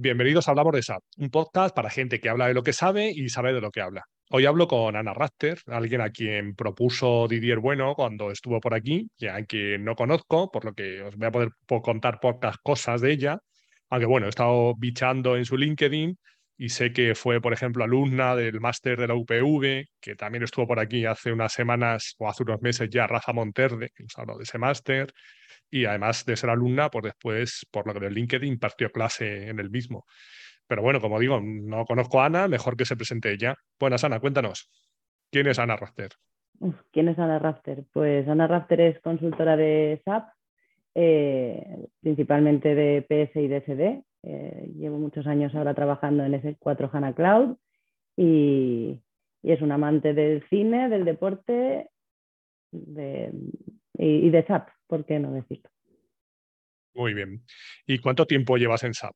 [0.00, 3.10] Bienvenidos a Hablamos de SAP, un podcast para gente que habla de lo que sabe
[3.12, 4.04] y sabe de lo que habla.
[4.30, 9.10] Hoy hablo con Ana Rafter, alguien a quien propuso Didier Bueno cuando estuvo por aquí,
[9.18, 11.48] y a quien no conozco, por lo que os voy a poder
[11.82, 13.40] contar pocas cosas de ella.
[13.90, 16.16] Aunque bueno, he estado bichando en su LinkedIn
[16.58, 20.68] y sé que fue, por ejemplo, alumna del máster de la UPV, que también estuvo
[20.68, 24.38] por aquí hace unas semanas o hace unos meses ya Rafa Monterde, que nos habló
[24.38, 25.12] de ese máster
[25.70, 29.58] y además de ser alumna, pues después, por lo que del LinkedIn, impartió clase en
[29.60, 30.04] el mismo.
[30.66, 33.54] Pero bueno, como digo, no conozco a Ana, mejor que se presente ella.
[33.80, 34.70] Buenas, Ana, cuéntanos.
[35.30, 36.10] ¿Quién es Ana Rafter?
[36.92, 37.84] ¿Quién es Ana Rafter?
[37.92, 40.28] Pues Ana Rafter es consultora de SAP,
[40.94, 44.02] eh, principalmente de PS y DSD.
[44.24, 47.56] Eh, llevo muchos años ahora trabajando en S4 HANA Cloud
[48.16, 49.00] y,
[49.42, 51.88] y, es un amante del cine, del deporte
[52.72, 53.32] de,
[53.96, 55.70] y, de SAP, ¿por qué no decirlo?
[56.94, 57.42] Muy bien.
[57.86, 59.14] ¿Y cuánto tiempo llevas en SAP?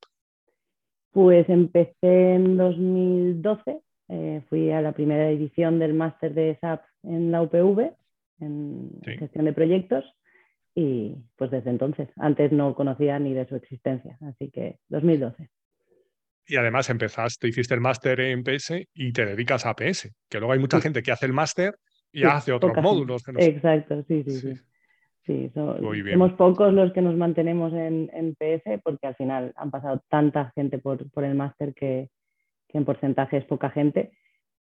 [1.10, 7.32] Pues empecé en 2012, eh, fui a la primera edición del máster de SAP en
[7.32, 7.92] la UPV,
[8.40, 10.04] en gestión de proyectos,
[10.74, 15.50] y pues desde entonces, antes no conocía ni de su existencia, así que 2012.
[16.46, 20.52] Y además empezaste, hiciste el máster en PS y te dedicas a PS, que luego
[20.52, 21.76] hay mucha gente que hace el máster
[22.10, 23.22] y hace otros módulos.
[23.36, 24.54] Exacto, sí, sí,
[25.26, 25.50] sí.
[25.54, 30.78] Somos pocos los que nos mantenemos en, PS porque al final han pasado tanta gente
[30.78, 32.08] por, por el máster que,
[32.68, 34.12] en porcentaje es poca gente.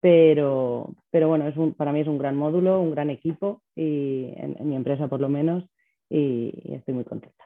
[0.00, 4.32] Pero, pero bueno, es un, para mí es un gran módulo, un gran equipo y
[4.36, 5.64] en, mi empresa por lo menos
[6.08, 7.44] y, estoy muy contenta.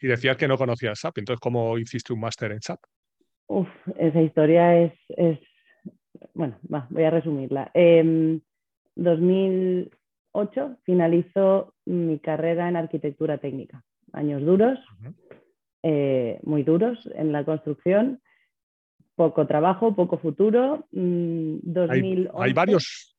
[0.00, 2.78] Y decías que no conocías SAP, entonces ¿cómo hiciste un máster en SAP?
[3.48, 5.38] Uf, esa historia es, es...
[6.32, 7.70] bueno, va, voy a resumirla.
[7.74, 8.38] Eh,
[10.38, 13.84] 2008 finalizo mi carrera en arquitectura técnica.
[14.12, 14.78] Años duros,
[15.82, 18.20] eh, muy duros en la construcción,
[19.14, 20.86] poco trabajo, poco futuro.
[20.92, 23.16] 2011, mm, hay, varios,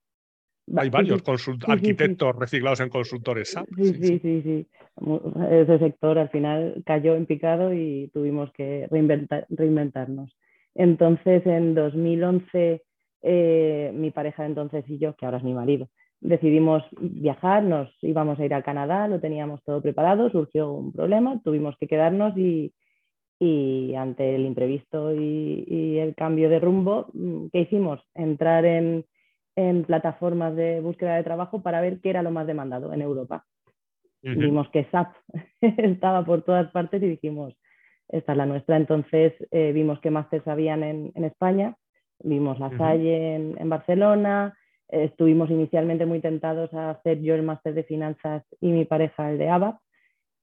[0.75, 1.21] hay varios
[1.67, 4.67] arquitectos reciclados en consultores Sí sí, sí, sí,
[5.51, 10.35] Ese sector al final cayó en picado y tuvimos que reinventarnos.
[10.75, 12.83] Entonces, en 2011,
[13.21, 15.89] eh, mi pareja entonces y yo, que ahora es mi marido,
[16.21, 21.41] decidimos viajar, nos íbamos a ir a Canadá, lo teníamos todo preparado, surgió un problema,
[21.43, 22.73] tuvimos que quedarnos y,
[23.95, 28.01] ante el imprevisto y, el cambio de rumbo, mm, ¿qué hicimos?
[28.15, 29.05] Entrar en,
[29.87, 33.45] plataformas de búsqueda de trabajo para ver qué era lo más demandado en Europa.
[34.21, 35.13] Vimos que SAP
[35.61, 37.53] estaba por todas partes y dijimos,
[38.07, 38.77] esta es la nuestra.
[38.77, 41.75] Entonces eh, vimos que másteres habían en, en, España,
[42.23, 44.57] vimos la Salle en Barcelona,
[44.89, 49.37] Estuvimos inicialmente muy tentados a hacer yo el máster de finanzas y mi pareja el
[49.37, 49.79] de ABAP.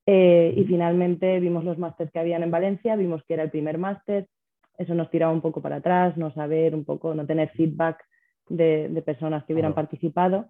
[0.07, 3.77] Eh, y finalmente vimos los másteres que habían en Valencia, vimos que era el primer
[3.77, 4.29] máster.
[4.79, 8.05] Eso nos tiraba un poco para atrás, no saber un poco, no tener feedback
[8.49, 10.47] de, personas que hubieran participado.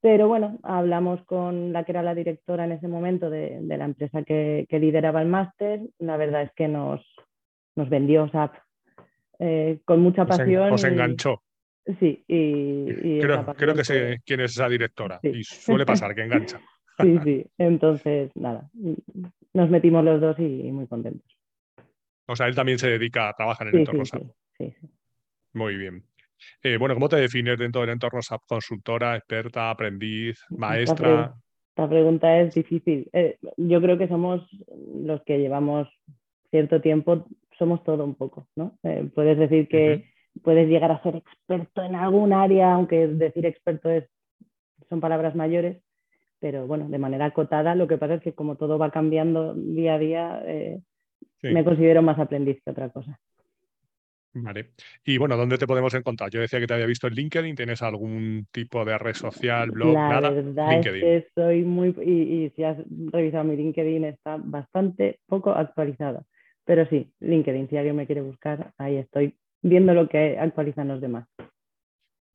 [0.00, 4.22] Pero bueno, hablamos con la que era la directora en ese momento de, la empresa
[4.22, 5.80] que, lideraba el máster.
[5.98, 7.00] La verdad es que nos,
[7.74, 8.54] nos vendió SAP
[9.40, 10.72] eh, con mucha pasión.
[10.72, 11.42] Os, enganchó.
[11.98, 16.60] Sí, y, creo, que sé quién es esa directora y suele pasar que engancha.
[17.00, 18.70] sí, sí, entonces nada,
[19.52, 21.36] nos metimos los dos y, muy contentos.
[22.26, 24.22] O sea, él también se dedica a trabajar en el entorno SAP.
[24.56, 24.88] Sí, sí,
[25.54, 26.04] Muy bien.
[26.62, 28.42] Eh, bueno, ¿cómo te defines dentro del entorno SAP?
[28.46, 31.34] ¿Consultora, experta, aprendiz, maestra?
[31.70, 33.10] Esta, pregunta es difícil.
[33.12, 34.48] Eh, yo creo que somos
[34.94, 35.88] los que llevamos
[36.50, 37.26] cierto tiempo,
[37.58, 38.78] somos todo un poco, ¿no?
[38.84, 40.11] Eh, puedes decir que
[40.42, 44.04] puedes llegar a ser experto en algún área, aunque decir experto es,
[44.88, 45.82] son palabras mayores,
[46.40, 49.94] pero bueno, de manera acotada, lo que pasa es que como todo va cambiando día
[49.94, 50.80] a día, eh,
[51.42, 53.18] me considero más aprendiz que otra cosa.
[54.34, 54.70] Vale.
[55.04, 56.30] Y bueno, ¿dónde te podemos encontrar?
[56.30, 59.92] Yo decía que te había visto en LinkedIn, ¿tienes algún tipo de red social, blog,
[59.92, 62.78] La verdad es que soy muy, y, y, si has
[63.12, 66.24] revisado mi LinkedIn está bastante poco actualizado.
[66.64, 71.00] Pero sí, LinkedIn, si alguien me quiere buscar, ahí estoy viendo lo que actualizan los
[71.00, 71.26] demás.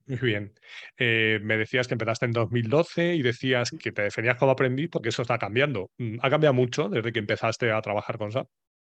[0.07, 0.53] Muy bien.
[0.97, 5.09] Eh, me decías que empezaste en 2012 y decías que te definías como aprendiz porque
[5.09, 5.89] eso está cambiando.
[5.97, 8.47] Mm, ¿Ha cambiado mucho desde que empezaste a trabajar con SAP?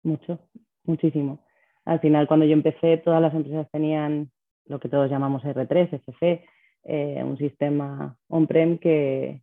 [0.04, 0.38] Mucho,
[0.84, 1.44] muchísimo.
[1.84, 4.30] Al final, cuando yo empecé, todas las empresas tenían
[4.66, 6.44] lo que todos llamamos R3, FC,
[6.84, 9.42] eh, un sistema on-prem que,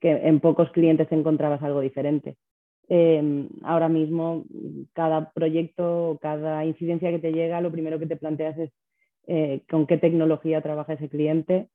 [0.00, 2.36] que en pocos clientes encontrabas algo diferente.
[2.92, 4.44] Em, ahora mismo
[4.94, 8.72] cada proyecto, cada incidencia que te llega, lo primero que te planteas es
[9.28, 11.68] eh, con qué tecnología trabaja ese cliente,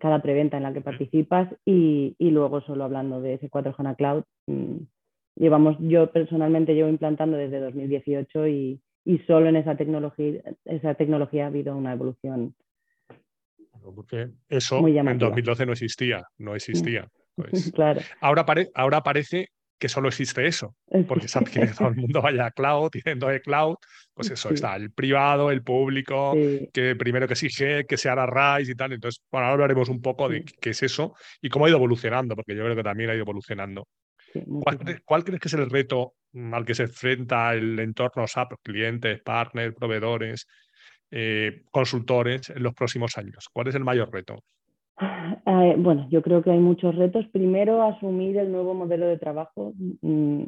[0.00, 4.24] cada preventa en la que participas y, luego solo hablando de ese 4 HANA Cloud,
[4.46, 4.76] mm,
[5.36, 11.44] llevamos, yo personalmente llevo implantando desde 2018 y, y solo en esa tecnología, esa tecnología
[11.44, 12.54] ha habido una evolución.
[13.94, 17.10] Porque eso en 2012 no existía, no existía.
[17.34, 17.70] Pues.
[17.74, 18.00] claro.
[18.22, 19.50] ahora, ahora parece
[19.82, 20.76] que solo existe eso,
[21.08, 23.74] porque SAP quiere que todo el mundo vaya a cloud, tienen de cloud,
[24.14, 26.36] pues eso, está el privado, el público,
[26.72, 28.92] que primero que exige, que se haga RISE y tal.
[28.92, 32.36] Entonces, bueno, ahora hablaremos un poco de qué es eso y cómo ha ido evolucionando,
[32.36, 33.88] porque yo creo que también ha ido evolucionando.
[35.04, 36.14] ¿Cuál, crees que es el reto
[36.52, 40.46] al que se enfrenta el entorno SAP, clientes, partners, proveedores,
[41.10, 43.48] eh, consultores en los próximos años?
[43.52, 44.44] ¿Cuál es el mayor reto?
[45.00, 47.26] Eh, bueno, yo creo que hay muchos retos.
[47.28, 49.72] Primero, asumir el nuevo modelo de trabajo.
[50.02, 50.42] Mm,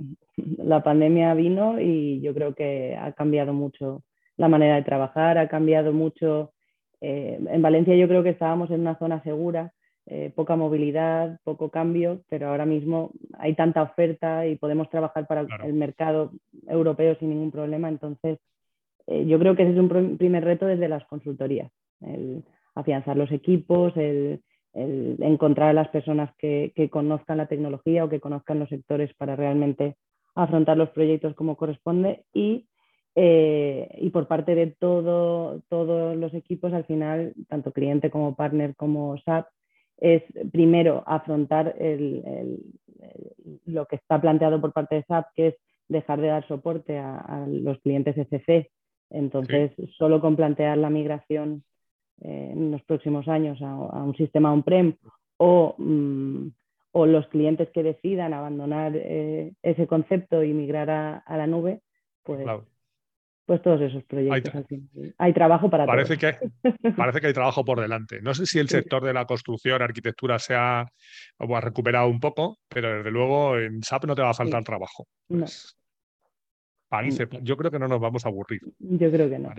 [0.59, 4.03] la pandemia vino y yo creo que ha cambiado mucho
[4.37, 6.53] la manera de trabajar, ha cambiado mucho.
[7.01, 9.73] Eh, en Valencia yo creo que estábamos en una zona segura,
[10.07, 15.47] eh, poca movilidad, poco cambio, pero ahora mismo hay tanta oferta y podemos trabajar para
[15.65, 16.33] el mercado
[16.69, 17.89] europeo sin ningún problema.
[17.89, 18.39] Entonces,
[19.07, 21.71] yo creo que ese es un primer reto desde las consultorías
[22.75, 24.43] afianzar los equipos, el,
[24.75, 29.97] encontrar a las personas que, conozcan la tecnología o que conozcan los sectores para realmente
[30.35, 32.67] afrontar los proyectos como corresponde y,
[33.15, 38.75] eh, y por parte de todo, todos los equipos, al final, tanto cliente como partner
[38.75, 39.47] como SAP,
[39.99, 40.23] es
[40.53, 41.77] primero afrontar
[43.67, 45.55] lo que está planteado por parte de SAP, que es
[45.89, 48.71] dejar de dar soporte a, los clientes SC.
[49.11, 51.63] Entonces, solo con plantear la migración
[52.21, 54.97] eh, en los próximos años a, un sistema on-prem
[55.37, 56.49] o, mm,
[56.93, 61.81] o, los clientes que decidan abandonar eh, ese concepto y migrar a, la nube,
[62.23, 62.47] pues,
[63.47, 64.65] pues todos esos proyectos.
[65.19, 66.37] Hay, trabajo para parece todos.
[66.73, 68.23] Que, parece que hay trabajo por delante.
[68.23, 72.59] No sé si el sector de la construcción, arquitectura se ha, ha, recuperado un poco,
[72.69, 75.07] pero desde luego en SAP no te va a faltar trabajo.
[75.27, 75.77] Pues,
[77.43, 78.61] yo creo que no nos vamos a aburrir.
[78.79, 79.53] Yo creo que no.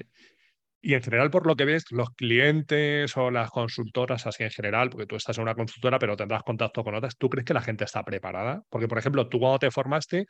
[0.88, 4.92] Y en general, por lo que ves, los clientes o las consultoras, así en general,
[4.92, 7.62] porque tú estás en una consultora, pero tendrás contacto con otras, ¿tú crees que la
[7.62, 8.62] gente está preparada?
[8.70, 10.28] Porque, por ejemplo, tú cuando te formaste,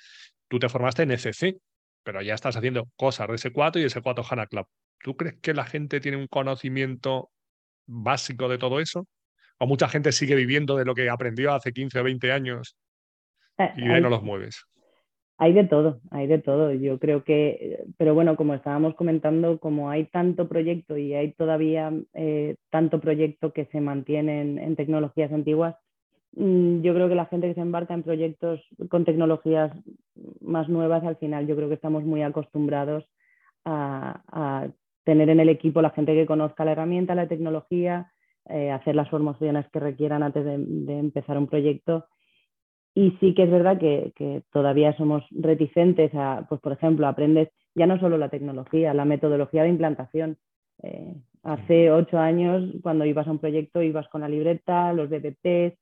[0.47, 1.57] tú te formaste en SC,
[2.05, 4.65] pero ya estás haciendo cosas de S4 y S4 HANA Club.
[5.03, 7.31] ¿Tú crees que la gente tiene un conocimiento
[7.85, 9.09] básico de todo eso?
[9.59, 12.77] ¿O mucha gente sigue viviendo de lo que aprendió hace 15 o 20 años
[13.57, 14.63] eh, y de no los mueves?
[15.37, 16.71] Hay de todo, hay de todo.
[16.73, 21.91] Yo creo que, pero bueno, como estábamos comentando, como hay tanto proyecto y hay todavía
[22.13, 25.75] eh, tanto proyecto que se mantiene en, tecnologías antiguas,
[26.33, 29.73] mm, yo creo que la gente que se embarca en proyectos con tecnologías
[30.39, 33.05] más nuevas, al final yo creo que estamos muy acostumbrados
[33.65, 34.69] a,
[35.03, 38.11] tener en el equipo la gente que conozca la herramienta, la tecnología,
[38.49, 42.07] eh, hacer las formaciones que requieran antes de empezar un proyecto
[42.97, 47.85] y sí que es verdad que, todavía somos reticentes a, pues por ejemplo, aprendes ya
[47.85, 50.37] no solo la tecnología, la metodología de implantación.
[50.81, 51.13] Eh,
[51.43, 55.77] hace ocho años, cuando ibas a un proyecto, ibas con la libreta, los BPPs.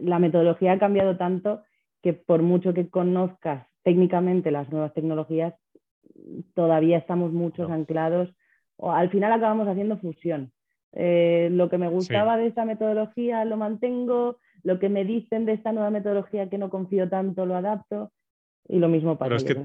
[0.00, 1.62] la metodología ha cambiado tanto
[2.02, 5.54] que por mucho que conozcas técnicamente las nuevas tecnologías,
[6.54, 8.28] todavía estamos muchos anclados.
[8.76, 10.50] O al final acabamos haciendo fusión.
[10.94, 15.52] Eh, lo que me gustaba de esta metodología lo mantengo, lo que me dicen de
[15.52, 18.10] esta nueva metodología que no confío tanto lo adapto
[18.66, 19.28] y lo mismo pasa.
[19.28, 19.56] Pero es que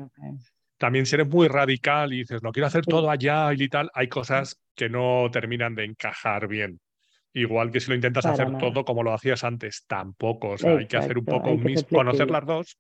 [0.78, 4.08] también si eres muy radical y dices, no quiero hacer todo allá y tal, hay
[4.08, 6.80] cosas que no terminan de encajar bien.
[7.34, 10.52] Igual que si lo intentas hacer todo como lo hacías antes, tampoco.
[10.52, 11.58] O sea, hay que hacer un poco,
[11.90, 12.78] conocer las dos,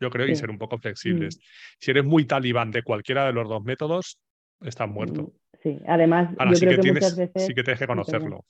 [0.00, 1.36] yo creo, y ser un poco flexibles.
[1.36, 1.40] Mm.
[1.80, 4.18] Si eres muy talibán de cualquiera de los dos métodos,
[4.60, 5.22] estás muerto.
[5.22, 5.32] Mm,
[5.62, 7.46] sí, además, yo sí creo que, muchas veces...
[7.46, 8.44] sí que tienes que conocerlo.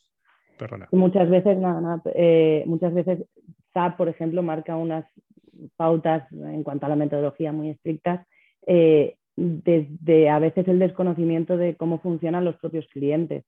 [0.92, 1.58] Muchas veces,
[2.14, 3.24] eh, muchas veces
[3.72, 5.04] SAP, por ejemplo, marca unas
[5.76, 8.26] pautas en cuanto a la metodología muy estrictas,
[8.66, 13.44] eh, desde a veces el desconocimiento de cómo funcionan los propios clientes.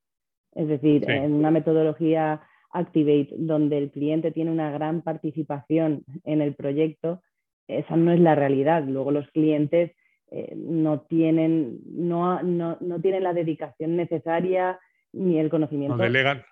[0.54, 6.54] Es decir, en una metodología Activate, donde el cliente tiene una gran participación en el
[6.54, 7.20] proyecto,
[7.66, 8.84] esa no es la realidad.
[8.84, 9.92] Luego los clientes
[10.30, 14.78] eh, no, tienen, no, no, no, tienen la dedicación necesaria
[15.12, 15.96] ni el conocimiento.
[15.96, 16.44] No delegan,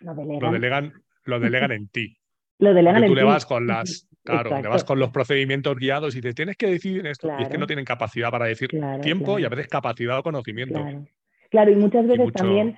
[0.00, 0.92] lo delegan.
[1.24, 2.16] Lo delegan, en ti.
[2.60, 6.16] Lo delegan en tú le vas con las, claro, le vas con los procedimientos guiados
[6.16, 7.28] y te tienes que decidir esto.
[7.38, 10.84] Y es que no tienen capacidad para decir tiempo y a veces capacidad o conocimiento.
[11.50, 12.76] Claro, y muchas veces también,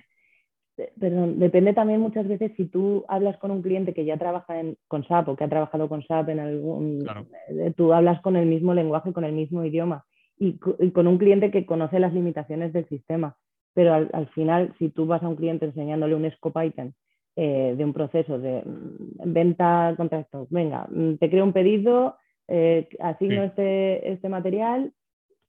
[0.76, 4.60] eh, perdón, depende también muchas veces si tú hablas con un cliente que ya trabaja
[4.60, 7.06] en, con SAP o que ha trabajado con SAP en algún,
[7.48, 10.04] eh, tú hablas con el mismo lenguaje, con el mismo idioma
[10.38, 13.36] y, con un cliente que conoce las limitaciones del sistema.
[13.72, 16.92] Pero al, al, final, si tú vas a un cliente enseñándole un scope item
[17.36, 20.46] eh, de un proceso de mm, venta contacto.
[20.50, 22.16] Venga, mm, te creo un pedido,
[22.48, 24.92] eh, asigno este, este material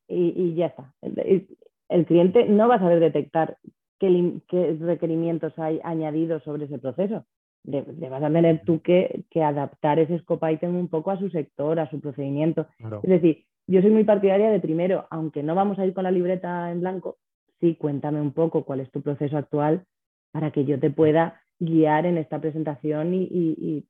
[0.07, 0.93] y, ya está.
[1.01, 3.57] El, cliente no va a saber detectar
[3.99, 7.25] qué, requerimientos hay añadidos sobre ese proceso.
[7.63, 11.79] Le, vas a tener tú que, adaptar ese scope item un poco a su sector,
[11.79, 12.67] a su procedimiento.
[13.03, 16.11] Es decir, yo soy muy partidaria de primero, aunque no vamos a ir con la
[16.11, 17.17] libreta en blanco,
[17.59, 19.85] sí, cuéntame un poco cuál es tu proceso actual
[20.31, 23.85] para que yo te pueda guiar en esta presentación y,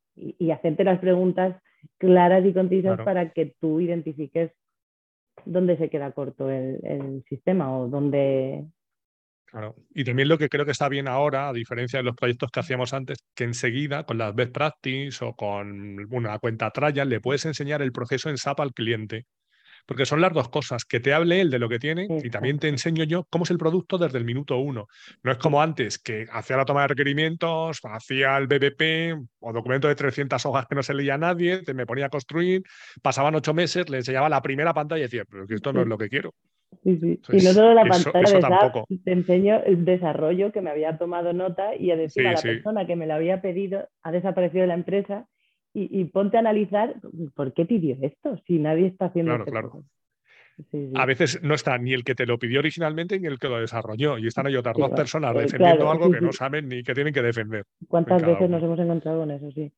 [0.51, 1.55] hacerte las preguntas
[1.97, 4.51] claras y concisas para que tú identifiques
[5.45, 8.65] dónde se queda corto el, sistema o dónde...
[9.45, 9.75] Claro.
[9.93, 12.59] Y también lo que creo que está bien ahora, a diferencia de los proyectos que
[12.61, 17.45] hacíamos antes, que enseguida con las best practice o con una cuenta trial le puedes
[17.45, 19.25] enseñar el proceso en SAP al cliente
[19.91, 22.59] porque son las dos cosas, que te hable él de lo que tiene y también
[22.59, 24.87] te enseño yo cómo es el producto desde el minuto uno.
[25.21, 29.89] No es como antes, que hacía la toma de requerimientos, hacía el BBP o documento
[29.89, 32.63] de 300 hojas que no se leía a nadie, te me ponía a construir,
[33.01, 35.97] pasaban ocho meses, le enseñaba la primera pantalla y decía, pero esto no es lo
[35.97, 36.33] que quiero.
[36.85, 37.19] Sí, sí.
[37.33, 41.33] y no solo la pantalla de SAP, te enseño el desarrollo que me había tomado
[41.33, 44.67] nota y a decir a la persona que me lo había pedido, ha desaparecido de
[44.67, 45.27] la empresa
[45.73, 46.95] y, ponte a analizar
[47.35, 49.83] por qué pidió esto, si nadie está haciendo Claro, claro.
[50.95, 53.59] A veces no está ni el que te lo pidió originalmente ni el que lo
[53.59, 54.17] desarrolló.
[54.17, 57.13] Y están ahí otras dos personas eh, defendiendo algo que no saben ni que tienen
[57.13, 57.65] que defender.
[57.87, 59.51] ¿Cuántas veces nos hemos encontrado en eso?
[59.51, 59.71] Sí.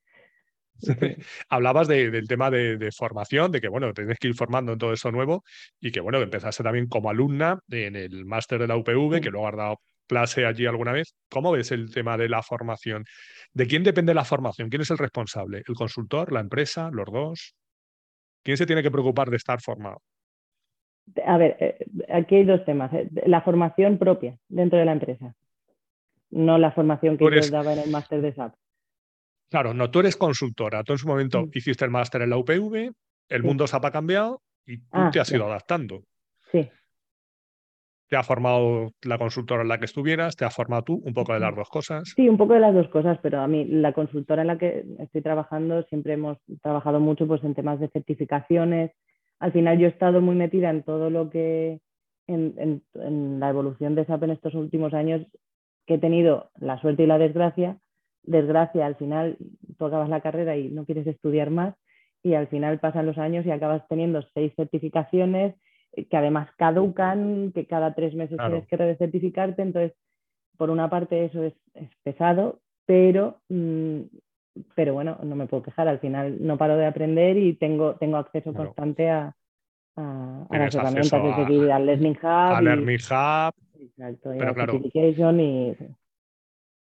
[1.50, 5.12] Hablabas del tema de, formación, de que bueno, tenés que ir formando en todo eso
[5.12, 5.43] nuevo
[5.79, 9.47] y que bueno, empezaste también como alumna en el máster de la UPV, que luego
[9.47, 11.15] has dado clase allí alguna vez.
[11.29, 13.05] ¿Cómo ves el tema de la formación?
[13.53, 14.69] ¿De quién depende la formación?
[14.69, 15.63] ¿Quién es el responsable?
[15.67, 17.55] ¿El consultor, la empresa, los dos?
[18.43, 20.01] ¿Quién se tiene que preocupar de estar formado?
[21.25, 22.93] A ver, eh, aquí hay dos temas.
[22.93, 25.36] Eh, la formación propia dentro de la empresa,
[26.31, 28.53] no la formación que yo daba en el máster de SAP.
[29.50, 30.83] Claro, no, tú eres consultora.
[30.83, 32.91] Tú en su momento hiciste el máster en la UPV,
[33.29, 36.03] el mundo SAP ha cambiado y tú ah, te has ido adaptando.
[36.51, 36.69] Sí
[38.13, 41.34] te ha formado la consultora en la que estuvieras, te ha formado tú, un poco
[41.34, 42.13] de las dos cosas.
[42.15, 44.86] Sí, un poco de las dos cosas, pero a mí la consultora en la que
[45.00, 48.91] estoy trabajando siempre hemos trabajado mucho pues, en temas de certificaciones.
[49.39, 51.79] Al final yo he estado muy metida en todo lo que,
[52.27, 52.84] en,
[53.39, 55.25] la evolución de SAP en estos últimos años,
[55.88, 57.79] que he tenido la suerte y la desgracia.
[58.22, 59.38] Desgracia, al final
[59.79, 61.74] tú acabas la carrera y no quieres estudiar más
[62.22, 65.55] y al final pasan los años y acabas teniendo seis certificaciones
[65.95, 69.62] que además caducan, que cada tres meses tienes que recertificarte.
[69.62, 69.93] Entonces,
[70.57, 71.53] por una parte eso es,
[72.03, 74.01] pesado, pero, mm,
[74.75, 75.88] pero bueno, no me puedo quejar.
[75.88, 79.35] Al final no paro de aprender y tengo, tengo acceso constante a,
[79.95, 82.55] a, las herramientas, es decir, al Learning Hub.
[82.55, 83.53] Al Learning Hub.
[83.79, 84.89] Exacto, y pero claro, y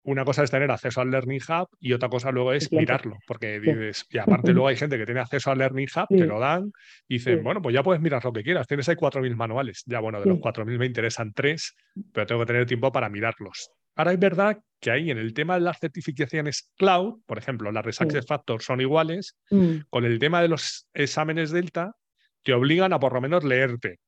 [0.05, 3.61] una cosa es tener acceso al Learning Hub y otra cosa luego es mirarlo, porque
[3.61, 6.73] dices, y aparte luego hay gente que tiene acceso al Learning Hub, te lo dan
[7.09, 10.01] y dicen, bueno, pues ya puedes mirar lo que quieras, tienes ahí 4.000 manuales, ya
[10.01, 11.75] bueno, de los 4.000 me interesan tres,
[12.13, 13.71] pero tengo que tener tiempo para mirarlos.
[13.95, 17.85] Ahora es verdad que ahí en el tema de las certificaciones cloud, por ejemplo, las
[17.85, 19.75] de Success Factor son iguales, mm.
[19.91, 21.95] con el tema de los exámenes Delta,
[22.43, 24.01] te obligan a por lo menos leerte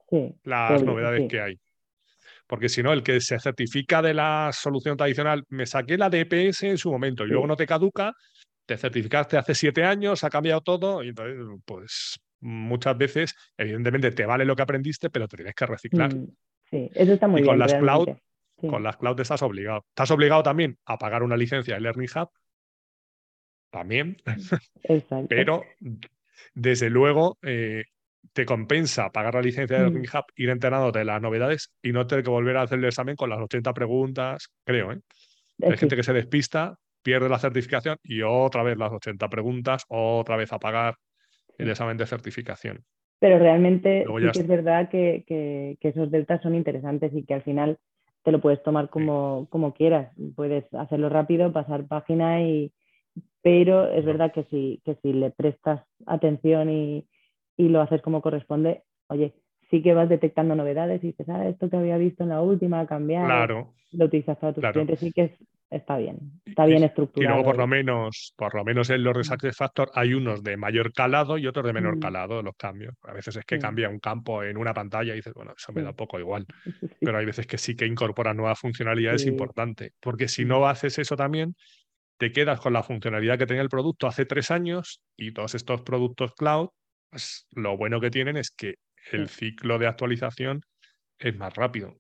[0.42, 1.60] las novedades que hay
[2.46, 6.64] porque si no, el que se certifica de la solución tradicional, me saqué la DPS
[6.64, 8.14] en su momento y luego no te caduca,
[8.66, 14.26] te certificaste hace siete años, ha cambiado todo, y entonces, pues muchas veces, evidentemente, te
[14.26, 16.14] vale lo que aprendiste, pero te tienes que reciclar.
[16.14, 16.28] Mm,
[16.70, 18.08] sí, eso está muy y con Las cloud,
[18.56, 19.84] Con las cloud estás obligado.
[19.88, 22.30] Estás obligado también a pagar una licencia de Learning Hub.
[23.70, 24.16] También.
[24.84, 25.26] Exacto.
[25.28, 25.64] pero
[26.54, 27.84] desde luego, eh,
[28.33, 30.16] te compensa pagar la licencia de Learning mm.
[30.16, 33.16] Hub, ir enterándote de las novedades y no tener que volver a hacer el examen
[33.16, 34.93] con las 80 preguntas, creo.
[34.93, 35.00] ¿eh?
[35.62, 40.37] Hay gente que se despista, pierde la certificación y otra vez las 80 preguntas, otra
[40.37, 40.97] vez a pagar
[41.59, 42.85] el examen de certificación.
[43.21, 47.78] Pero realmente es verdad que, esos deltas son interesantes y que al final
[48.23, 50.12] te lo puedes tomar como, como quieras.
[50.35, 52.73] Puedes hacerlo rápido, pasar página y...
[53.43, 57.07] Pero es verdad que si, que si le prestas atención y,
[57.56, 59.34] y lo haces como corresponde, oye,
[59.70, 62.80] sí que vas detectando novedades y dices, ah, esto que había visto en la última
[62.80, 63.26] ha cambiado.
[63.26, 63.75] Claro.
[63.92, 65.37] Lo utilizas para tus clientes, sí que
[65.70, 67.32] está bien, está bien estructurado.
[67.32, 70.42] Y luego por lo menos, por lo menos en los de Success Factor hay unos
[70.42, 72.00] de mayor calado y otros de menor mm.
[72.00, 72.94] calado, los cambios.
[73.02, 75.82] A veces es que cambia un campo en una pantalla y dices, bueno, eso me
[75.82, 76.46] da poco igual.
[77.00, 81.16] Pero hay veces que sí que incorpora nuevas funcionalidades importantes, porque si no haces eso
[81.16, 81.54] también,
[82.16, 85.82] te quedas con la funcionalidad que tenía el producto hace tres años y todos estos
[85.82, 86.68] productos cloud
[87.14, 88.75] pues, lo bueno que tienen es que
[89.12, 90.62] el ciclo de actualización
[91.16, 91.94] es más rápido.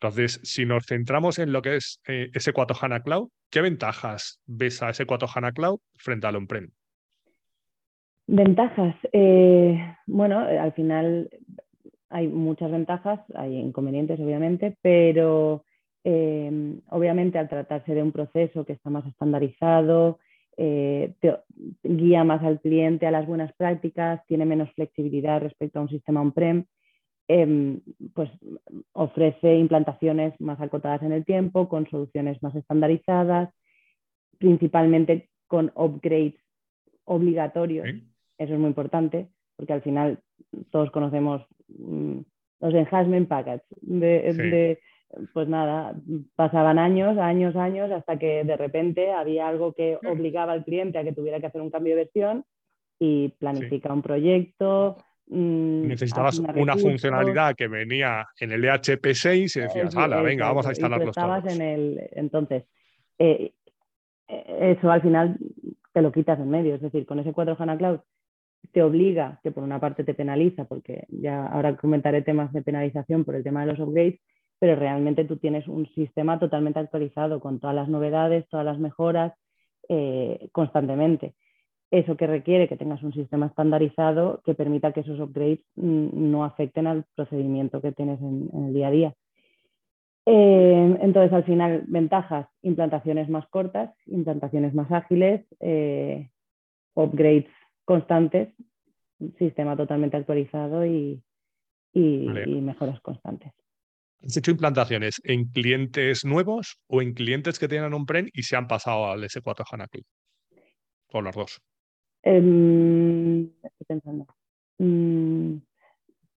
[0.00, 4.40] Entonces, si nos centramos en lo que es eh, ese 4 HANA Cloud, ¿qué ventajas
[4.46, 6.70] ves a ese 4 HANA Cloud frente al on-prem?
[8.26, 8.96] Ventajas.
[9.12, 11.28] Eh, bueno, al final
[12.08, 15.62] hay muchas ventajas, hay inconvenientes obviamente, pero
[16.04, 20.20] eh, obviamente al tratarse de un proceso que está más estandarizado,
[20.56, 21.14] eh,
[21.82, 26.20] guía más al cliente a las buenas prácticas, tiene menos flexibilidad respecto a un sistema
[26.20, 26.64] on-prem,
[27.28, 27.80] em,
[28.14, 28.30] pues
[28.92, 33.50] ofrece implantaciones más acotadas en el tiempo, con soluciones más estandarizadas,
[34.38, 36.34] principalmente con upgrades
[37.04, 37.86] obligatorios.
[38.38, 40.20] Eso es muy importante porque al final
[40.70, 42.18] todos conocemos mm,
[42.60, 44.78] los enhancement packages de,
[45.32, 45.94] pues nada,
[46.34, 51.04] pasaban años, años, años, hasta que de repente había algo que obligaba al cliente a
[51.04, 52.44] que tuviera que hacer un cambio de versión
[52.98, 54.96] y planifica un proyecto.
[55.28, 61.12] Mm, Necesitabas una funcionalidad que venía en el EHP6 y decías, venga, vamos a instalarlo
[61.12, 61.44] todos.
[61.46, 62.64] En el, entonces,
[63.18, 63.52] eh,
[64.28, 65.38] eh, eso al final
[65.92, 68.00] te lo quitas en medio, es decir, con ese 4 HANA Cloud
[68.72, 73.24] te obliga, que por una parte te penaliza, porque ya ahora comentaré temas de penalización
[73.24, 74.20] por el tema de los upgrades,
[74.58, 79.34] pero realmente tú tienes un sistema totalmente actualizado con todas las novedades, todas las mejoras
[79.88, 81.34] eh, constantemente.
[81.90, 86.44] Eso que requiere que tengas un sistema estandarizado que permita que esos upgrades mm, no
[86.44, 89.14] afecten al procedimiento que tienes en, el día a día.
[90.24, 96.30] Eh, entonces, al final, ventajas, implantaciones más cortas, implantaciones más ágiles, eh,
[96.94, 97.46] upgrades
[97.84, 98.48] constantes,
[99.38, 101.22] sistema totalmente actualizado y
[101.94, 103.52] mejoras constantes.
[104.26, 108.56] ¿Has hecho implantaciones en clientes nuevos o en clientes que tienen un PREN y se
[108.56, 110.04] han pasado al S4 HANA Cloud?
[111.12, 111.62] O los dos.
[112.24, 114.26] Em, estoy pensando.
[114.78, 115.58] Mm,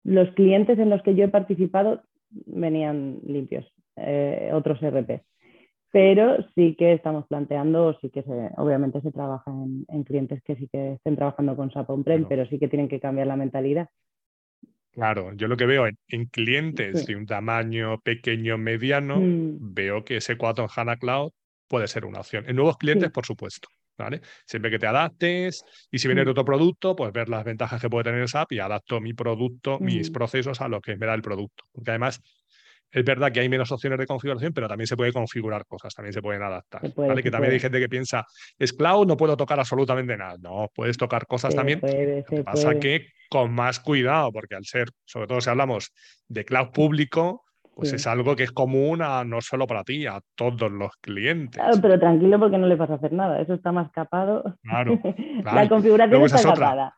[0.03, 5.23] los clientes en los que yo he participado venían limpios, eh, otros RP.
[5.91, 9.51] Pero sí que estamos planteando, sí que se, obviamente se trabaja
[9.87, 12.99] en, clientes que sí que estén trabajando con SAP On-Prem, pero sí que tienen que
[12.99, 13.89] cambiar la mentalidad
[14.99, 19.73] Claro, yo lo que veo en, clientes de un tamaño pequeño, mediano, mm.
[19.73, 21.31] veo que ese 4 en HANA Cloud
[21.69, 22.43] puede ser una opción.
[22.49, 23.69] En nuevos clientes, por supuesto.
[23.97, 24.19] ¿vale?
[24.45, 26.31] Siempre que te adaptes y si viene de mm.
[26.31, 30.11] otro producto, pues ver las ventajas que puede tener SAP y adapto mi producto, mis
[30.11, 31.63] procesos a lo que me da el producto.
[31.71, 32.21] Porque además
[32.91, 36.13] es verdad que hay menos opciones de configuración, pero también se puede configurar cosas, también
[36.13, 36.81] se pueden adaptar.
[36.95, 37.21] ¿vale?
[37.21, 38.25] Que también hay gente que piensa,
[38.57, 40.35] es cloud, no puedo tocar absolutamente nada.
[40.39, 41.79] No, puedes tocar cosas también.
[41.81, 45.91] lo que pasa que con más cuidado, porque al ser, sobre todo si hablamos
[46.27, 47.43] de cloud público,
[47.75, 51.61] pues es algo que es común a, no solo para ti, a todos los clientes.
[51.61, 54.55] Claro, pero tranquilo porque no le vas a hacer nada, eso está más capado.
[54.63, 54.99] Claro,
[55.45, 56.93] La configuración está capada.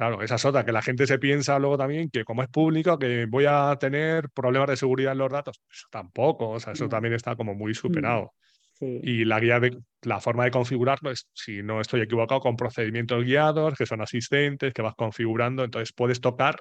[0.00, 2.98] Claro, esa es otra, que la gente se piensa luego también que como es público,
[2.98, 5.60] que voy a tener problemas de seguridad en los datos.
[5.70, 8.32] Eso tampoco, o sea, eso también está como muy mm, superado.
[8.80, 13.26] Y la guía de la forma de configurarlo es, si no estoy equivocado, con procedimientos
[13.26, 16.56] guiados, que son asistentes, que vas configurando, entonces puedes tocar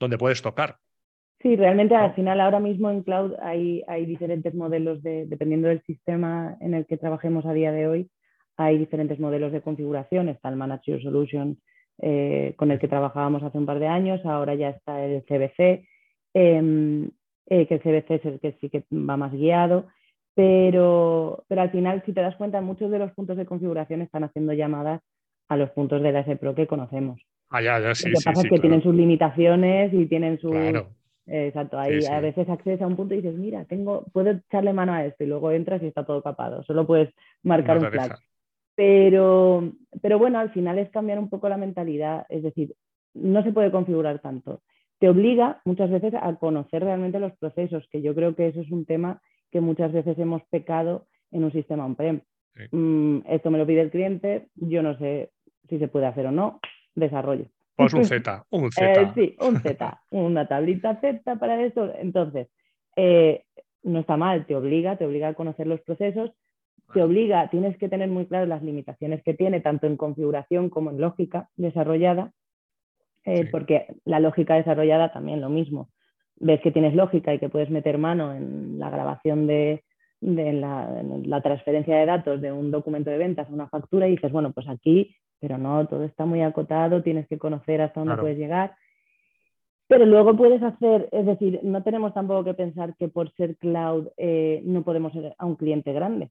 [0.00, 0.74] donde puedes tocar.
[1.40, 5.80] Sí, realmente al final ahora mismo en cloud hay, hay diferentes modelos de, dependiendo del
[5.82, 8.10] sistema en el que trabajemos a día de hoy,
[8.56, 10.28] hay diferentes modelos de configuración.
[10.28, 11.56] Está el Manager Solution,
[12.02, 15.86] eh, con el que trabajábamos hace un par de años, ahora ya está el CBC,
[16.32, 17.10] em,
[17.46, 19.86] eh, que el CBC es el que sí que va más guiado,
[20.34, 24.24] pero, pero al final, si te das cuenta, muchos de los puntos de configuración están
[24.24, 25.02] haciendo llamadas
[25.48, 27.20] a los puntos de la S-Pro que conocemos.
[27.50, 30.54] Ah, ya, ya, sí, Lo que pasa es que tienen sus limitaciones y tienen su...
[31.26, 34.94] exacto, ahí a veces accedes a un punto y dices, mira, tengo, puedo echarle mano
[34.94, 36.62] a esto y luego entras y está todo capado.
[36.62, 38.18] Solo puedes marcar un flag.
[38.80, 42.74] Pero, pero bueno, al final es cambiar un poco la mentalidad, es decir,
[43.12, 44.62] no se puede configurar tanto.
[44.98, 48.70] Te obliga muchas veces a conocer realmente los procesos, que yo creo que eso es
[48.70, 52.22] un tema que muchas veces hemos pecado en un sistema on-prem.
[52.70, 55.30] Mm, esto me lo pide el cliente, yo no sé
[55.68, 56.58] si se puede hacer o no,
[56.94, 57.48] desarrollo.
[57.76, 58.92] Pues un Z, un Z.
[58.92, 61.92] Eh, sí, un Z, una tablita Z para eso.
[61.98, 62.48] Entonces,
[62.96, 63.44] eh,
[63.82, 66.30] no está mal, te obliga, te obliga a conocer los procesos,
[66.92, 70.90] te obliga, tienes que tener muy claras las limitaciones que tiene, tanto en configuración como
[70.90, 72.32] en lógica desarrollada,
[73.24, 75.90] eh, porque la lógica desarrollada también lo mismo.
[76.36, 79.84] Ves que tienes lógica y que puedes meter mano en la grabación de,
[80.20, 84.52] la, transferencia de datos de un documento de ventas a una factura y dices, bueno,
[84.52, 88.74] pues aquí, pero no, todo está muy acotado, tienes que conocer hasta dónde puedes llegar.
[89.86, 94.06] Pero luego puedes hacer, es decir, no tenemos tampoco que pensar que por ser cloud
[94.16, 96.30] eh, no podemos ser a un cliente grande.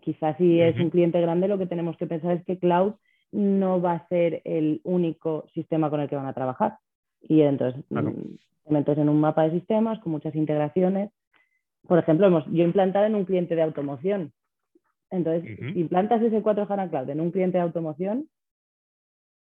[0.00, 2.94] Quizás si es un cliente grande, lo que tenemos que pensar es que cloud
[3.32, 6.78] no va a ser el único sistema con el que van a trabajar.
[7.20, 8.10] Y entonces, claro.
[8.10, 11.10] Mm, en un mapa de sistemas con muchas integraciones.
[11.86, 14.32] Por ejemplo, hemos, yo he implantado en un cliente de automoción.
[15.10, 18.28] Entonces, implantas ese 4 HANA Cloud en un cliente de automoción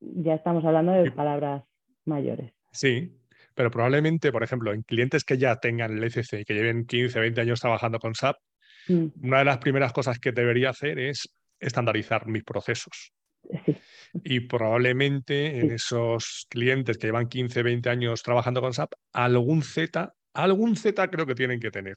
[0.02, 1.64] ya estamos hablando de palabras
[2.04, 2.52] mayores.
[2.72, 3.16] Sí,
[3.54, 7.20] pero probablemente, por ejemplo, en clientes que ya tengan el ECC y que lleven 15,
[7.20, 8.36] 20 años trabajando con SAP,
[8.88, 9.06] mm.
[9.22, 11.28] una de las primeras cosas que debería hacer es
[11.60, 13.12] estandarizar mis procesos.
[14.24, 20.12] Y probablemente en esos clientes que llevan 15, 20 años trabajando con SAP, algún Z,
[20.34, 21.96] algún Z creo que tienen que tener.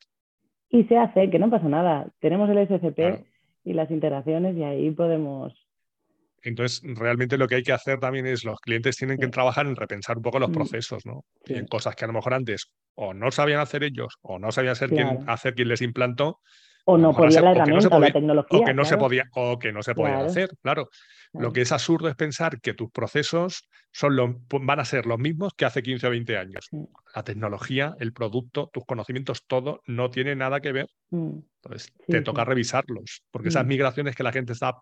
[0.70, 2.08] Y se hace, que no pasa nada.
[2.20, 3.26] Tenemos el SCP
[3.64, 5.54] y las integraciones y ahí podemos
[6.46, 9.76] entonces, realmente lo que hay que hacer también es los clientes tienen que trabajar en
[9.76, 10.54] repensar un poco los mm.
[10.54, 11.26] procesos, ¿no?
[11.48, 14.74] en cosas que a lo mejor antes o no sabían hacer ellos o no sabían
[14.74, 16.40] hacer, quién, hacer quien les implantó.
[16.88, 18.60] O no podía la herramienta, o la tecnología.
[18.60, 20.90] O que no se podía, o que no se podía hacer, claro.
[21.34, 25.54] Lo que es absurdo es pensar que tus procesos son van a ser los mismos
[25.56, 26.70] que hace 15 o 20 años.
[27.14, 30.88] La tecnología, el producto, tus conocimientos, todo no tiene nada que ver.
[31.10, 31.40] Mm.
[31.64, 33.68] Entonces, te toca revisarlos, porque esas mm.
[33.68, 34.76] migraciones que la gente está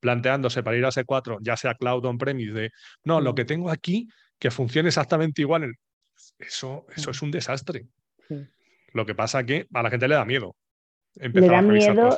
[0.00, 2.70] planteándose para ir a C4, ya sea cloud o on-premise, de
[3.04, 4.06] no, lo que tengo aquí
[4.38, 5.74] que funcione exactamente igual,
[6.38, 7.86] eso, eso es un desastre.
[8.92, 10.54] Lo que pasa que a la gente le da miedo
[11.20, 12.10] le da miedo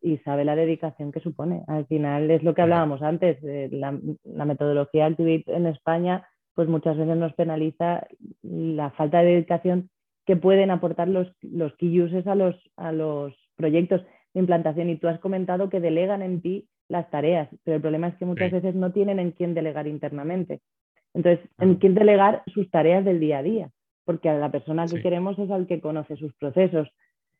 [0.00, 1.62] y, sabe la dedicación que supone.
[1.66, 6.96] Al final es lo que hablábamos antes, la, la, metodología Activate en España, pues muchas
[6.96, 8.06] veces nos penaliza
[8.42, 9.90] la falta de dedicación
[10.26, 14.02] que pueden aportar los, los key users a los, a los proyectos
[14.34, 14.90] de implantación.
[14.90, 18.26] Y tú has comentado que delegan en ti las tareas, pero el problema es que
[18.26, 20.60] muchas veces no tienen en quién delegar internamente.
[21.14, 23.70] Entonces, en quién delegar sus tareas del día a día,
[24.04, 26.88] porque a la persona que queremos es al que conoce sus procesos,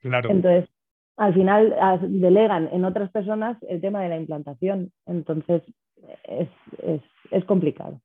[0.02, 0.68] entonces,
[1.16, 4.92] al final delegan en otras personas el tema de la implantación.
[5.06, 5.62] Entonces,
[7.30, 8.00] es, complicado.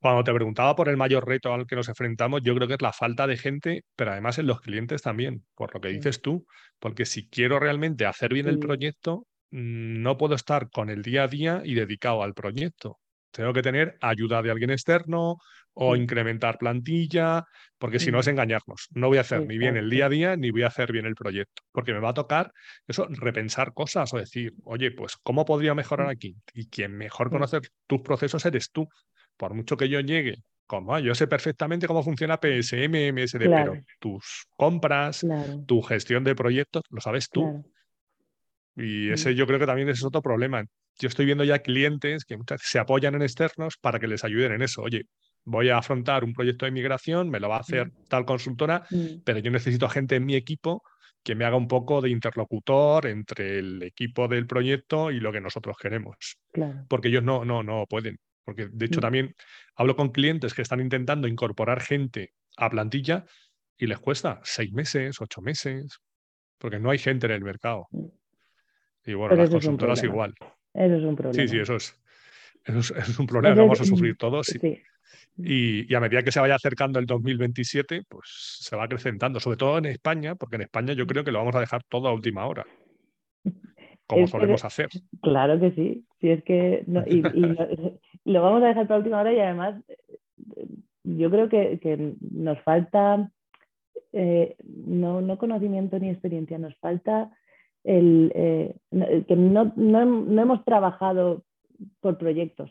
[0.00, 2.82] Cuando te preguntaba por el mayor reto al que nos enfrentamos, yo creo que es
[2.82, 6.46] la falta de gente, pero además en los clientes también, por lo que dices tú,
[6.78, 11.24] porque si quiero realmente hacer bien el proyecto, mm, no puedo estar con el día
[11.24, 12.98] a día y dedicado al proyecto.
[13.32, 15.38] Tengo que tener ayuda de alguien externo
[15.80, 17.44] o incrementar plantilla,
[17.78, 18.88] porque si no es engañarnos.
[18.94, 21.06] No voy a hacer ni bien el día a día ni voy a hacer bien
[21.06, 22.52] el proyecto, porque me va a tocar
[22.88, 26.34] eso, repensar cosas o decir, oye, pues, ¿cómo podría mejorar aquí?
[26.52, 28.88] Y quien mejor conoce tus procesos eres tú.
[29.36, 33.74] Por mucho que yo llegue, como ah, yo sé perfectamente cómo funciona PSM, MSD, pero
[34.00, 35.24] tus compras,
[35.68, 37.64] tu gestión de proyectos, lo sabes tú.
[38.74, 40.64] Y ese yo creo que también es otro problema
[40.98, 44.62] yo estoy viendo ya clientes que se apoyan en externos para que les ayuden en
[44.62, 44.82] eso.
[44.82, 45.02] Oye,
[45.48, 47.92] voy a afrontar un proyecto de migración, me lo va a hacer mm.
[48.08, 49.22] tal consultora, mm.
[49.24, 50.82] pero yo necesito gente en mi equipo
[51.22, 55.40] que me haga un poco de interlocutor entre el equipo del proyecto y lo que
[55.40, 56.38] nosotros queremos.
[56.88, 58.18] Porque ellos no, no, no pueden.
[58.44, 59.02] Porque de hecho mm.
[59.02, 59.34] también
[59.74, 63.24] hablo con clientes que están intentando incorporar gente a plantilla
[63.76, 65.98] y les cuesta seis meses, ocho meses,
[66.58, 67.88] porque no hay gente en el mercado.
[69.04, 70.34] Y bueno, las consultoras igual.
[70.74, 71.42] Eso es un problema.
[71.42, 71.98] Sí, sí, eso es,
[72.76, 74.54] es, un problema que vamos a sufrir todos.
[75.36, 79.78] Y, a medida que se vaya acercando el 2027, pues se va acrecentando, sobre todo
[79.78, 82.46] en España, porque en España yo creo que lo vamos a dejar todo a última
[82.46, 82.66] hora,
[84.06, 84.88] como solemos hacer.
[85.22, 87.22] Claro que sí, si es que y,
[88.30, 89.82] lo, vamos a dejar para última hora y además
[91.04, 93.30] yo creo que, nos falta
[94.12, 97.30] eh, no, no conocimiento ni experiencia, nos falta
[97.84, 98.74] el, eh,
[99.26, 101.44] que no, no, hemos trabajado
[102.00, 102.70] por proyectos.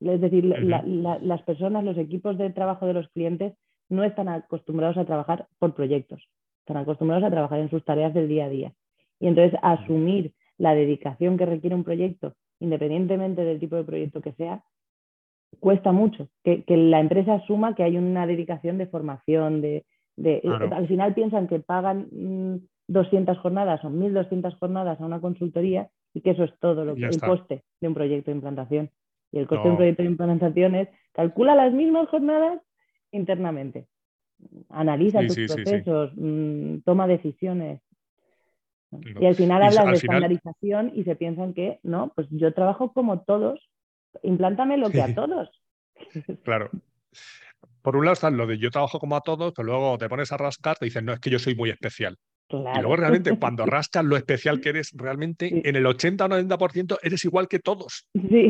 [0.00, 3.54] Es decir, las personas, los equipos de trabajo de los clientes
[3.88, 6.22] no están acostumbrados a trabajar por proyectos,
[6.60, 8.72] están acostumbrados a trabajar en sus tareas del día a día.
[9.18, 14.32] Y entonces asumir la dedicación que requiere un proyecto, independientemente del tipo de proyecto que
[14.32, 14.62] sea,
[15.58, 16.28] cuesta mucho.
[16.44, 19.84] Que, la empresa asuma que hay una dedicación de formación, de,
[20.70, 22.56] al final piensan que pagan mm,
[22.88, 27.06] 200 jornadas o 1.200 jornadas a una consultoría y que eso es todo lo que,
[27.06, 28.90] el coste de un proyecto de implantación.
[29.30, 32.60] Y el coste de un proyecto de implantación es calcula las mismas jornadas
[33.10, 33.86] internamente.
[34.68, 37.82] Analiza tus procesos, mm, toma decisiones.
[39.20, 43.20] Y al final hablas de estandarización y se piensan que, no, pues yo trabajo como
[43.20, 43.60] todos,
[44.22, 45.50] implántame lo que a todos.
[46.44, 46.70] Claro.
[47.82, 50.30] Por un lado está lo de yo trabajo como a todos, pero luego te pones
[50.30, 52.16] a rascar, te dicen, no, es que yo soy muy especial.
[52.50, 56.98] Y luego realmente cuando rascas lo especial que eres, realmente en el 80 o 90%
[57.02, 58.06] eres igual que todos.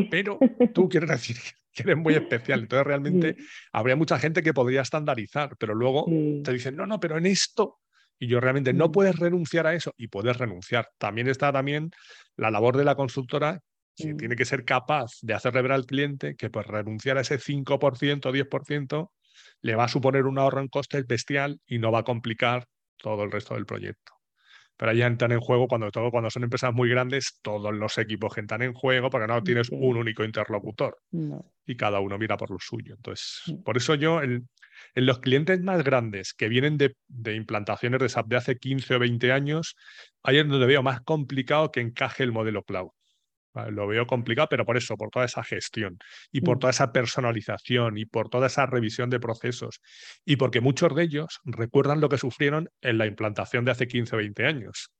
[0.09, 0.39] Pero
[0.73, 1.37] tú quieres decir
[1.73, 2.61] que eres muy especial.
[2.61, 3.35] Entonces realmente
[3.71, 6.05] habría mucha gente que podría estandarizar, pero luego
[6.43, 7.79] te dicen, no, no, pero en esto.
[8.21, 10.89] Y yo realmente no puedes renunciar a eso y puedes renunciar.
[10.97, 11.91] También está también
[12.35, 13.61] la labor de la consultora
[13.95, 17.37] que tiene que ser capaz de hacerle ver al cliente que pues renunciar a ese
[17.37, 19.09] 5% o 10%
[19.61, 22.65] le va a suponer un ahorro en costes bestial y no va a complicar
[23.01, 24.13] todo el resto del proyecto.
[24.77, 28.37] pero ahí entran en juego cuando todo, cuando son empresas muy grandes, todos los equipos
[28.37, 30.97] entran en juego porque no tienes un único interlocutor
[31.65, 32.95] y cada uno mira por lo suyo.
[32.95, 34.47] Entonces, por eso yo, en
[34.95, 38.99] los clientes más grandes que vienen de, de, implantaciones de SAP de hace 15 o
[38.99, 39.75] 20 años,
[40.23, 42.89] ahí es donde veo más complicado que encaje el modelo cloud.
[43.71, 45.97] Lo veo complicado, pero por eso, por toda esa gestión
[46.31, 46.59] y por mm.
[46.59, 49.81] toda esa personalización y por toda esa revisión de procesos
[50.25, 54.15] y porque muchos de ellos recuerdan lo que sufrieron en la implantación de hace 15
[54.15, 54.91] o 20 años.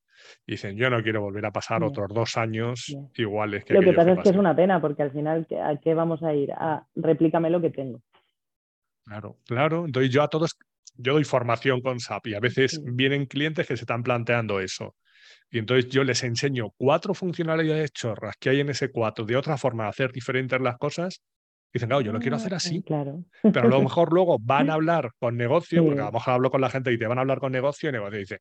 [0.45, 3.93] Y dicen, yo no quiero volver a pasar otros dos años iguales que Lo que
[3.93, 6.51] pasa es que es una pena, porque al final, ¿a qué vamos a ir?
[6.51, 8.01] A replícame lo que tengo.
[9.05, 9.85] Claro, claro.
[9.85, 10.57] Entonces yo a todos,
[10.95, 14.95] yo doy formación con SAP y a veces vienen clientes que se están planteando eso.
[15.51, 19.57] Y entonces yo les enseño cuatro funcionalidades chorras que hay en ese cuatro, de otra
[19.57, 21.21] forma de hacer diferentes las cosas.
[21.71, 22.81] Y dicen, no, yo lo quiero hacer ah, así.
[22.83, 23.23] Claro.
[23.41, 26.51] Pero a lo mejor luego van a hablar con negocio, porque a lo mejor hablo
[26.51, 28.39] con la gente y te van a hablar con negocio y negocio dice,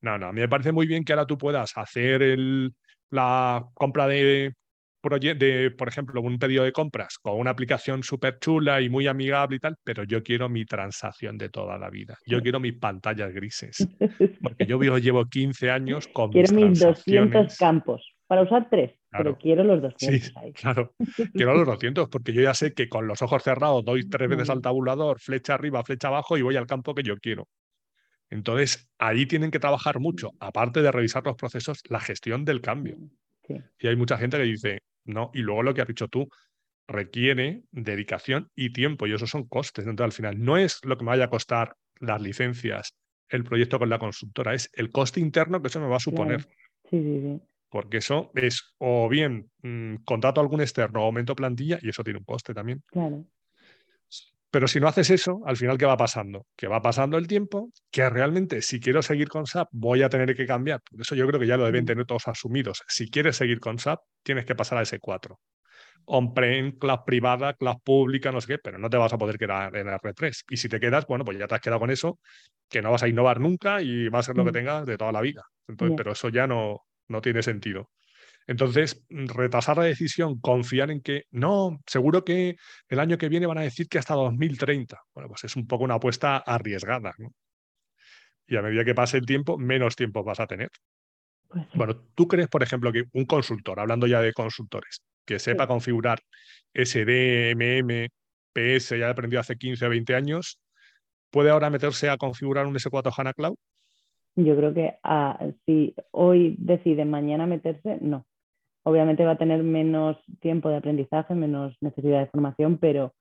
[0.00, 2.74] no, no, a mí me parece muy bien que ahora tú puedas hacer el,
[3.10, 4.54] la compra de
[5.10, 9.56] de, por ejemplo, un pedido de compras con una aplicación súper chula y muy amigable
[9.56, 12.16] y tal, pero yo quiero mi transacción de toda la vida.
[12.26, 13.86] Yo quiero mis pantallas grises.
[14.42, 18.14] Porque yo llevo 15 años con Quiero mis, 200 campos.
[18.26, 20.26] Para usar tres, pero quiero los 200.
[20.26, 20.94] Sí, claro.
[21.34, 24.48] Quiero los 200 porque yo ya sé que con los ojos cerrados doy tres veces
[24.48, 27.46] al tabulador, flecha arriba, flecha abajo y voy al campo que yo quiero.
[28.30, 32.96] Entonces, ahí tienen que trabajar mucho, aparte de revisar los procesos, la gestión del cambio.
[33.78, 35.30] Y hay mucha gente que dice, ¿no?
[35.34, 36.28] Y luego lo que has dicho tú,
[36.88, 39.86] requiere dedicación y tiempo, y esos son costes.
[39.86, 42.94] Entonces, al final, no es lo que me vaya a costar las licencias,
[43.28, 46.42] el proyecto con la consultora, es el coste interno que eso me va a suponer.
[46.90, 47.40] Sí, sí, sí.
[47.70, 52.04] Porque eso es o bien mm, contrato a algún externo o aumento plantilla y eso
[52.04, 52.82] tiene un coste también.
[52.88, 53.24] Claro.
[54.52, 56.46] Pero si no haces eso, al final, ¿qué va pasando?
[56.56, 60.36] Que va pasando el tiempo, que realmente si quiero seguir con SAP voy a tener
[60.36, 60.82] que cambiar.
[60.82, 62.82] Por eso yo creo que ya lo deben tener todos asumidos.
[62.86, 65.40] Si quieres seguir con SAP, tienes que pasar a ese 4.
[66.04, 69.74] On-prem, cloud privada, cloud pública, no sé qué, pero no te vas a poder quedar
[69.74, 70.44] en R3.
[70.50, 72.18] Y si te quedas, bueno, pues ya te has quedado con eso,
[72.68, 75.12] que no vas a innovar nunca y va a ser lo que tengas de toda
[75.12, 75.44] la vida.
[75.66, 77.88] Entonces, Pero eso ya no, no tiene sentido.
[78.46, 82.56] Entonces, retrasar la decisión, confiar en que no, seguro que
[82.88, 84.98] el año que viene van a decir que hasta 2030.
[85.14, 87.12] Bueno, pues es un poco una apuesta arriesgada.
[87.18, 87.32] ¿no?
[88.46, 90.70] Y a medida que pase el tiempo, menos tiempo vas a tener.
[91.48, 95.66] Pues bueno, ¿tú crees, por ejemplo, que un consultor, hablando ya de consultores, que sepa
[95.66, 96.18] configurar
[96.74, 98.08] SD, MM,
[98.52, 100.58] PS, ya he aprendido hace 15 o 20 años,
[101.30, 103.56] puede ahora meterse a configurar un S4 HANA Cloud?
[104.34, 108.24] Yo creo que ah, si hoy decide mañana meterse, no
[108.84, 113.12] obviamente va a tener menos tiempo de aprendizaje, menos necesidad de formación, pero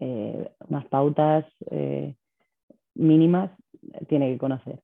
[0.00, 2.14] eh, unas pautas eh,
[2.94, 3.50] mínimas
[4.08, 4.80] tiene que conocer.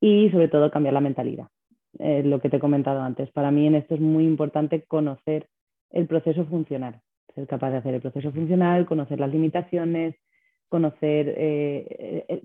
[0.00, 1.48] Y sobre todo cambiar la mentalidad,
[1.98, 3.30] lo que te he comentado antes.
[3.32, 5.48] Para mí en esto es muy importante conocer
[5.90, 7.00] el proceso funcional,
[7.34, 10.16] ser capaz de hacer el proceso funcional, conocer las limitaciones,
[10.70, 12.40] conocer, eh,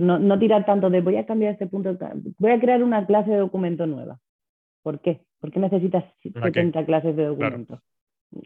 [0.00, 1.98] no, no, tirar tanto de voy a cambiar este punto,
[2.38, 4.18] voy a crear una clase de documento nueva.
[4.82, 5.20] ¿Por qué?
[5.40, 7.80] ¿Por qué necesitas 70 clases de documentos?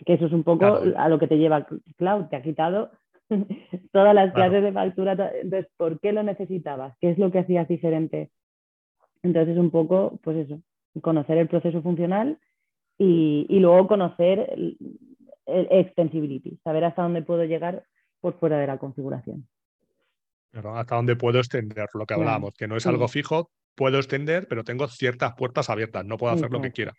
[0.07, 1.67] Que eso es un poco a lo que te lleva
[1.97, 2.91] Cloud, te ha quitado
[3.93, 5.13] todas las clases de factura.
[5.13, 6.97] Entonces, ¿por qué lo necesitabas?
[7.01, 8.31] ¿Qué es lo que hacías diferente?
[9.23, 10.61] Entonces, es un poco, pues eso,
[11.01, 12.39] conocer el proceso funcional
[12.99, 14.79] y, luego conocer el,
[15.47, 17.85] extensibility, saber hasta dónde puedo llegar
[18.21, 19.47] por fuera de la configuración.
[20.53, 24.65] hasta dónde puedo extender lo que hablábamos, que no es algo fijo, puedo extender, pero
[24.65, 26.93] tengo ciertas puertas abiertas, no puedo hacer lo que quiera.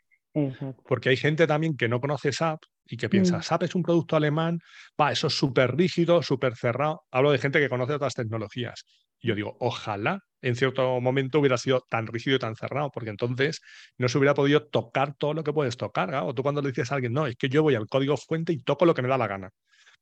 [0.86, 3.44] Porque hay gente también que no conoce SAP y que piensa, mm.
[3.44, 4.60] SAP es un producto alemán,
[5.00, 7.04] va, eso es súper rígido, súper cerrado.
[7.12, 8.84] Hablo de gente que conoce otras tecnologías.
[9.20, 13.10] Y yo digo, ojalá en cierto momento hubiera sido tan rígido y tan cerrado, porque
[13.10, 13.62] entonces
[13.98, 16.14] no se hubiera podido tocar todo lo que puedes tocar.
[16.16, 18.54] O tú cuando le dices a alguien, no, es que yo voy al código fuente
[18.54, 19.50] y toco lo que me da la gana.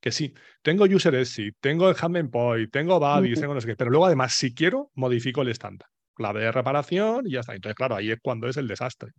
[0.00, 3.76] Que sí, tengo user exit, tengo el handling point, tengo buddies, tengo no sé qué,
[3.76, 7.54] pero luego además, si quiero, modifico el estándar clave de reparación y ya está.
[7.54, 9.12] Entonces, claro, ahí es cuando es el desastre.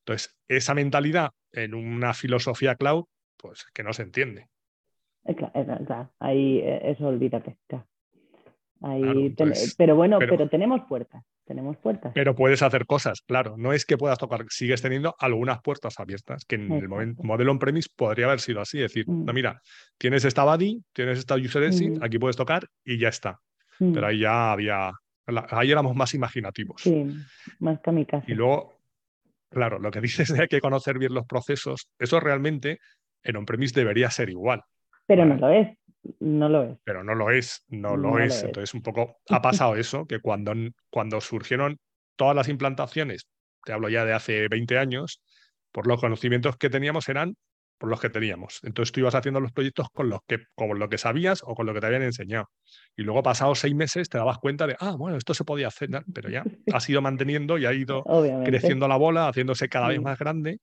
[0.00, 3.04] Entonces, esa mentalidad en una filosofía cloud,
[3.36, 4.48] pues que no se entiende.
[6.18, 7.56] ahí eh, eso olvídate.
[8.82, 9.34] Ahí
[9.78, 12.12] pero bueno, pero, tenemos puertas, tenemos puertas.
[12.14, 13.54] Pero puedes hacer cosas, claro.
[13.56, 17.88] No es que puedas tocar, sigues teniendo algunas puertas abiertas, que en el modelo on-premise
[17.96, 18.78] podría haber sido así.
[18.78, 19.34] decir, no, mm.
[19.34, 19.62] mira,
[19.96, 22.04] tienes esta body, tienes esta user exit, mm.
[22.04, 23.40] aquí puedes tocar y ya está.
[23.78, 23.94] Mm.
[23.94, 24.92] Pero ahí ya había
[25.26, 26.82] Ahí éramos más imaginativos.
[26.82, 27.06] Sí,
[27.58, 28.30] más kamikaze.
[28.30, 28.74] Y luego,
[29.50, 32.78] claro, lo que dices de hay que conocer bien los procesos, eso realmente
[33.22, 34.62] en on-premise debería ser igual.
[35.06, 35.76] Pero no lo es,
[36.20, 36.78] no lo es.
[36.84, 38.42] Pero no lo es, no, lo, es.
[38.42, 40.52] Entonces, un poco ha pasado eso, que cuando,
[40.90, 41.78] cuando surgieron
[42.16, 43.26] todas las implantaciones,
[43.64, 45.22] te hablo ya de hace 20 años,
[45.72, 47.36] por los conocimientos que teníamos eran
[47.78, 48.60] por los que teníamos.
[48.62, 51.66] Entonces tú ibas haciendo los proyectos con, los que, con lo que sabías o con
[51.66, 52.50] lo que te habían enseñado.
[52.96, 55.88] Y luego pasados seis meses te dabas cuenta de, ah, bueno, esto se podía hacer,
[56.12, 58.04] pero ya has ido manteniendo y ha ido
[58.44, 60.58] creciendo la bola, haciéndose cada vez más grande.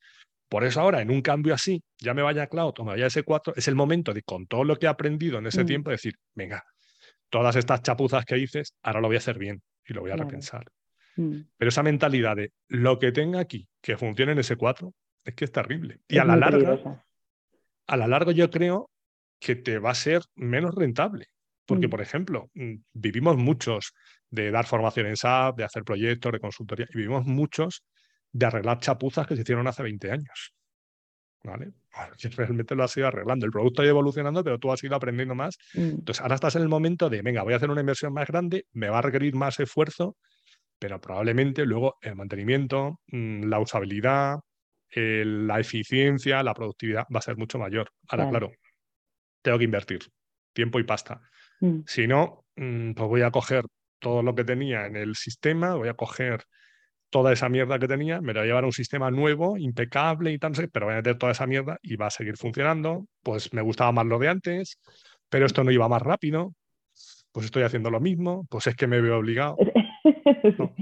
[0.50, 3.06] Por eso ahora, en un cambio así, ya me vaya a cloud o me vaya
[3.06, 5.66] a S4, es el momento de, con todo lo que he aprendido en ese mm.
[5.66, 6.64] tiempo, decir, venga,
[7.30, 10.18] todas estas chapuzas que dices, ahora lo voy a hacer bien y lo voy a
[10.18, 10.66] repensar.
[11.16, 11.38] Mm.
[11.58, 14.92] Pero esa mentalidad de lo que tenga aquí que funcione en S4
[15.24, 16.00] es que es terrible.
[16.08, 17.04] Y a la larga,
[17.88, 18.90] a la larga yo creo
[19.40, 21.28] que te va a ser menos rentable.
[21.66, 21.90] Porque, mm.
[21.90, 23.94] por ejemplo, mm, vivimos muchos
[24.30, 27.84] de dar formación en SAP, de hacer proyectos, de consultoría, y vivimos muchos
[28.32, 30.54] de arreglar chapuzas que se hicieron hace 20 años.
[31.44, 31.72] ¿Vale?
[32.36, 33.46] realmente lo has ido arreglando.
[33.46, 35.58] El producto ha ido evolucionando, pero tú has ido aprendiendo más.
[35.74, 36.00] Mm.
[36.00, 38.66] Entonces, ahora estás en el momento de, venga, voy a hacer una inversión más grande,
[38.74, 40.16] me va a requerir más esfuerzo,
[40.78, 44.40] pero probablemente luego el mantenimiento, la usabilidad,
[44.96, 47.92] la eficiencia, la productividad va a ser mucho mayor.
[48.10, 48.52] Ahora, claro,
[49.42, 50.00] tengo que invertir
[50.54, 51.22] tiempo y pasta.
[51.62, 51.80] Mm.
[51.86, 53.66] Si no, mm, pues voy a coger
[54.00, 56.44] todo lo que tenía en el sistema, voy a coger
[57.10, 60.32] toda esa mierda que tenía, me la voy a llevar a un sistema nuevo, impecable
[60.32, 63.06] y tal, pero voy a meter toda esa mierda y va a seguir funcionando.
[63.22, 64.80] Pues me gustaba más lo de antes,
[65.30, 66.54] pero esto no iba más rápido,
[67.32, 69.58] pues estoy haciendo lo mismo, pues es que me veo obligado.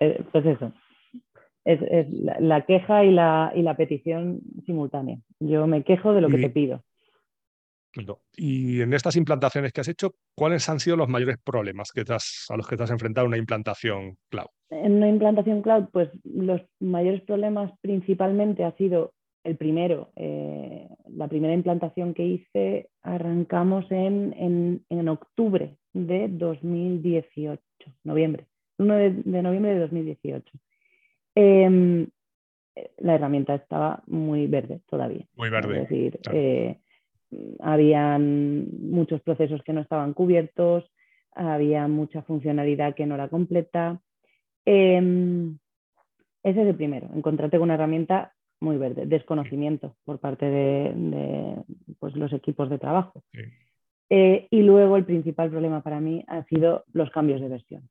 [0.00, 0.72] Eh, pues eso,
[1.68, 5.18] es, la, queja y la, y la, petición simultánea.
[5.38, 6.82] Yo me quejo de lo que te pido.
[8.36, 12.56] Y en estas implantaciones que has hecho, ¿cuáles han sido los mayores problemas que a
[12.56, 14.46] los que te has enfrentado en una implantación cloud?
[14.70, 19.12] En una implantación cloud, pues los mayores problemas principalmente ha sido
[19.44, 27.60] el primero, eh, la primera implantación que hice, arrancamos en, en, en octubre de 2018,
[28.04, 28.46] noviembre,
[28.78, 30.58] 1 de, de noviembre de 2018.
[31.34, 32.06] Em,
[32.98, 35.26] la herramienta estaba muy verde todavía.
[35.36, 35.82] Muy verde.
[35.82, 36.78] Es decir, eh,
[37.60, 40.90] habían muchos procesos que no estaban cubiertos,
[41.32, 44.00] había mucha funcionalidad que no era completa.
[44.64, 45.58] Em,
[46.42, 51.62] ese es el primero, encontrarte con una herramienta muy verde, desconocimiento por parte de,
[51.98, 53.22] pues, los equipos de trabajo.
[54.10, 57.88] Eh, y luego el principal problema para mí ha sido los cambios de versión.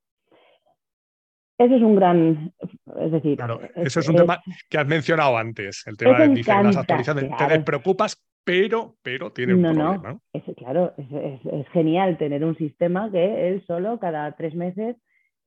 [1.57, 2.53] Ese es un gran,
[3.01, 3.37] es decir...
[3.37, 7.35] Claro, eso es un tema que has mencionado antes, el tema de las actualizaciones.
[7.35, 9.97] Te preocupas, pero, pero tiene un problema.
[9.97, 14.95] No, es, claro, es, genial tener un sistema que él solo cada tres meses,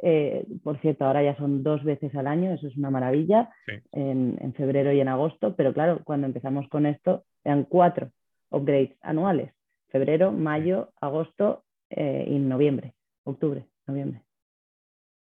[0.03, 3.51] eh, por cierto, ahora ya son dos veces al año, eso es una maravilla,
[3.93, 8.11] en, febrero y en agosto, pero claro, cuando empezamos con esto, eran cuatro
[8.51, 9.53] upgrades anuales,
[9.89, 12.95] febrero, mayo, agosto eh, y noviembre,
[13.25, 14.23] octubre, noviembre,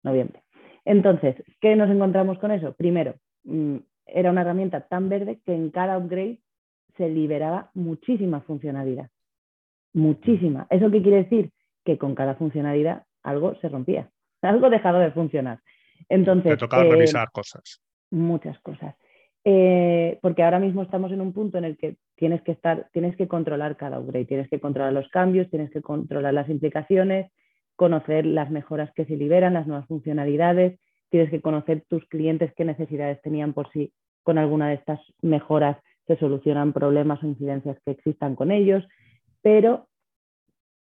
[0.03, 0.43] noviembre.
[0.89, 2.73] Entonces, ¿qué nos encontramos con eso?
[2.73, 6.39] Primero, mm, era una herramienta tan verde que en cada upgrade
[6.97, 9.11] se liberaba muchísima funcionalidad.
[9.93, 10.67] Muchísima.
[10.71, 11.51] ¿Eso qué quiere decir?
[11.85, 14.09] Que con cada funcionalidad algo se rompía,
[14.43, 15.61] algo dejaba de funcionar.
[16.09, 17.83] Entonces, Te tocaba eh, revisar cosas.
[18.11, 18.97] Muchas cosas.
[19.45, 23.15] Eh, porque ahora mismo estamos en un punto en el que tienes que estar, tienes
[23.15, 27.31] que controlar cada upgrade, tienes que controlar los cambios, tienes que controlar las implicaciones,
[27.79, 32.65] conocer las mejoras que se liberan, las nuevas funcionalidades, tienes que conocer tus clientes qué
[32.65, 33.93] necesidades tenían por si
[34.25, 38.85] con alguna de estas mejoras se solucionan problemas o incidencias que existan con ellos,
[39.43, 39.87] pero,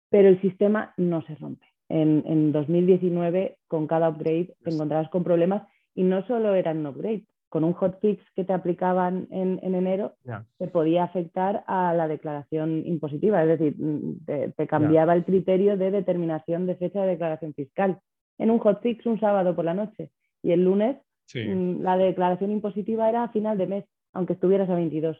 [0.09, 1.67] pero el sistema no se rompe.
[1.87, 6.87] En, en 2019, con cada upgrade, te encontrabas con problemas y no solo eran un
[6.87, 10.15] upgrade, con un hotfix que te aplicaban en, enero,
[10.57, 15.91] te podía afectar a la declaración impositiva, es decir, mm, te, cambiaba el criterio de
[15.91, 17.99] determinación de fecha de declaración fiscal.
[18.37, 20.11] En un hotfix un sábado por la noche
[20.43, 20.97] y el lunes
[21.33, 25.17] mm, la declaración impositiva era a final de mes, aunque estuvieras a 22.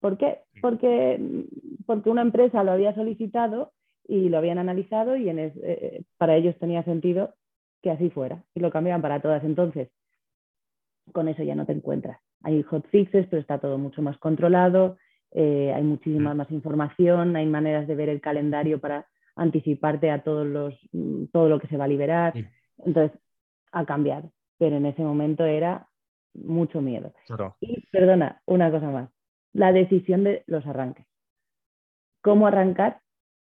[0.00, 0.38] ¿Por qué?
[0.62, 3.72] Porque, mm, porque una empresa lo había solicitado
[4.06, 7.34] y lo habían analizado y en eh, para ellos tenía sentido
[7.82, 9.44] que así fuera y lo cambiaban para todas.
[9.44, 9.90] Entonces,
[11.12, 12.20] con eso ya no te encuentras.
[12.42, 14.96] Hay hotfixes, pero está todo mucho más controlado,
[15.32, 16.36] eh, hay muchísima mm.
[16.36, 19.06] más información, hay maneras de ver el calendario para
[19.36, 22.34] anticiparte a todos los, mm, todo lo que se va a liberar.
[22.78, 23.18] Entonces,
[23.72, 25.88] ha cambiado, pero en ese momento era
[26.34, 27.12] mucho miedo.
[27.60, 29.10] Y perdona, una cosa más,
[29.52, 31.06] la decisión de los arranques.
[32.22, 33.00] ¿Cómo arrancar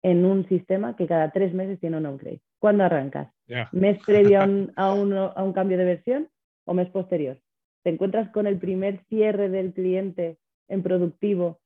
[0.03, 2.41] en un sistema que cada tres meses tiene un upgrade?
[2.59, 3.33] ¿Cuándo arrancas?
[3.73, 4.41] ¿Mes previo
[4.77, 6.29] a un cambio de versión
[6.65, 7.39] o mes posterior?
[7.85, 11.61] Te encuentras con el primer cierre del cliente en productivo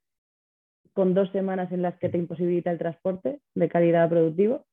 [0.92, 4.66] con dos semanas en las que te imposibilita el transporte de calidad a productivo,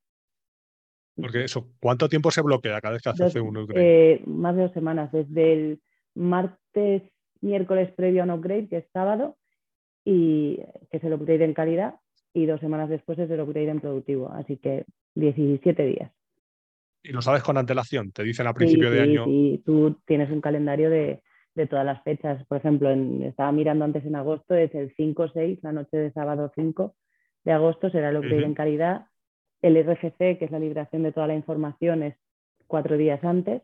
[1.16, 4.14] Porque eso, ¿cuánto tiempo se bloquea cada vez que haces un upgrade?
[4.14, 5.82] Eh, más de dos semanas, desde el
[6.16, 7.04] martes,
[7.42, 9.38] miércoles previo a un upgrade, que es sábado,
[10.04, 10.58] y
[10.90, 11.96] que es el upgrade en calidad,
[12.34, 14.32] y dos semanas después es el upgrade en productivo.
[14.32, 16.12] Así que 17 días.
[17.04, 18.12] ¿Y lo sabes con antelación?
[18.12, 19.26] ¿Te dicen a principio de año?
[19.26, 21.22] Sí, tú tienes un calendario de,
[21.56, 22.46] de todas las fechas.
[22.48, 26.94] Por ejemplo, estaba mirando antes en agosto, es el 5-6, la noche de sábado 5
[27.46, 29.06] de agosto será el upgrade en calidad.
[29.62, 32.16] El RFC, que es la liberación de toda la información, es
[32.68, 33.62] cuatro días antes.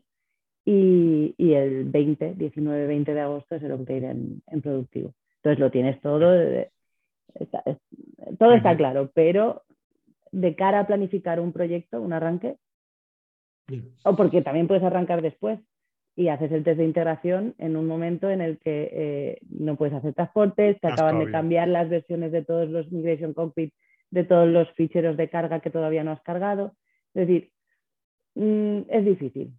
[0.64, 5.12] Y, y el 20, 19-20 de agosto es el upgrade en, en, productivo.
[5.36, 6.32] Entonces lo tienes todo,
[7.34, 7.64] está,
[8.38, 9.64] todo está claro, pero
[10.30, 12.58] de cara a planificar un proyecto, un arranque,
[14.04, 15.58] o porque también puedes arrancar después
[16.14, 19.94] y haces el test de integración en un momento en el que eh, no puedes
[19.94, 23.72] hacer transportes, te acaban de cambiar las versiones de todos los Migration Cockpit,
[24.10, 26.76] de todos los ficheros de carga que todavía no has cargado.
[27.14, 27.50] Es decir,
[28.34, 29.54] mm, es difícil.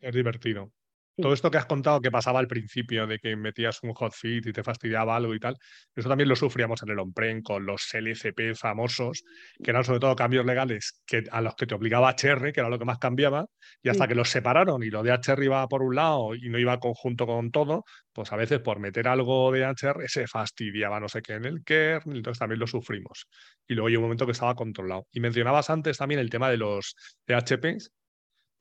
[0.00, 0.72] Es divertido.
[1.16, 4.52] Todo esto que has contado que pasaba al principio, de que metías un hotfit y
[4.52, 5.56] te fastidiaba algo y tal,
[5.94, 9.22] eso también lo sufríamos en el on-prem con los LCP famosos,
[9.62, 12.70] que eran sobre todo cambios legales que, a los que te obligaba HR, que era
[12.70, 13.46] lo que más cambiaba,
[13.82, 16.58] y hasta que los separaron y lo de HR iba por un lado y no
[16.58, 21.08] iba conjunto con todo, pues a veces por meter algo de HR se fastidiaba no
[21.08, 23.26] sé qué en el kernel, entonces también lo sufrimos.
[23.68, 25.06] Y luego hay un momento que estaba controlado.
[25.12, 26.94] Y mencionabas antes también el tema de los
[27.26, 27.90] PHPs,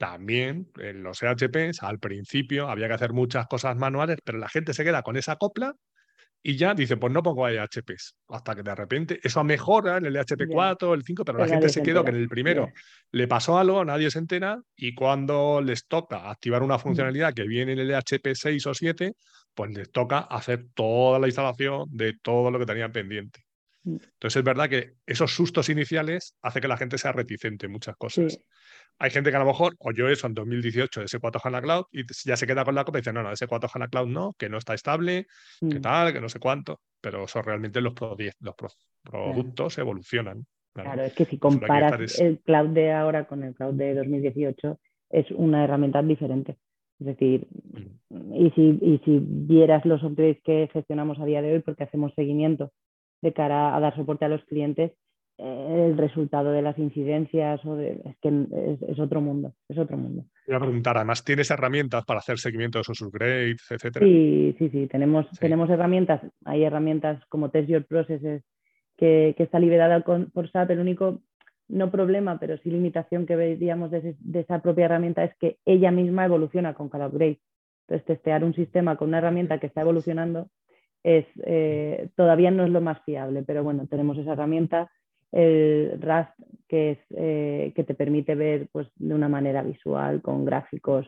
[0.02, 4.74] también en los EHPs al principio había que hacer muchas cosas manuales, pero la gente
[4.74, 5.76] se queda con esa copla
[6.42, 8.16] y ya dice, pues no pongo EHPs.
[8.30, 11.70] Hasta que de repente eso mejora en el EHP 4, el 5, pero, la gente
[11.70, 12.72] se quedó que en el primero
[13.12, 17.74] le pasó algo, nadie se entera y cuando les toca activar una funcionalidad que viene
[17.74, 19.14] en el EHP 6 o 7,
[19.54, 23.44] pues les toca hacer toda la instalación de todo lo que tenían pendiente.
[23.84, 23.98] Mm.
[24.02, 27.96] Entonces es verdad que esos sustos iniciales hace que la gente sea reticente en muchas
[27.98, 28.40] cosas.
[29.02, 32.04] Hay gente que a lo mejor oyó eso en 2018 de S4 HANA Cloud y
[32.24, 34.48] ya se queda con la copia y dice, no, no, S4 HANA Cloud no, que
[34.48, 35.26] no está estable,
[35.60, 35.82] que mm.
[35.82, 36.82] tal, que no sé cuánto.
[37.02, 38.56] Pero eso realmente los, los
[39.02, 40.46] productos evolucionan.
[40.74, 41.02] Claro.
[41.02, 44.80] es que si comparas el cloud de ahora con el cloud de 2018,
[45.10, 46.58] es una herramienta diferente.
[47.00, 47.48] Es decir,
[48.10, 48.36] mm.
[48.36, 52.14] y, si, y si vieras los upgrades que gestionamos a día de hoy, porque hacemos
[52.14, 52.72] seguimiento
[53.24, 54.92] de cara a dar soporte a los clientes,
[55.42, 58.30] el resultado de las incidencias o de, es que
[58.88, 60.26] es, otro mundo, es otro mundo.
[60.46, 64.06] Voy a preguntar, además, ¿tienes herramientas para hacer seguimiento de esos upgrades, etcétera?
[64.06, 68.44] Sí, sí, sí, tenemos, tenemos herramientas, hay herramientas como Test Your Processes
[68.98, 71.22] que, que está liberada con, por SAP, el único,
[71.68, 76.26] no problema, pero sí limitación que veríamos de, esa propia herramienta es que ella misma
[76.26, 77.40] evoluciona con cada upgrade.
[77.88, 80.50] Entonces, testear un sistema con una herramienta que está evolucionando
[81.04, 84.92] es, eh, todavía no es lo más fiable, pero bueno, tenemos esa herramienta
[85.32, 86.32] el Rust,
[86.68, 91.08] que, es, eh, que te permite ver pues, de una manera visual, con gráficos,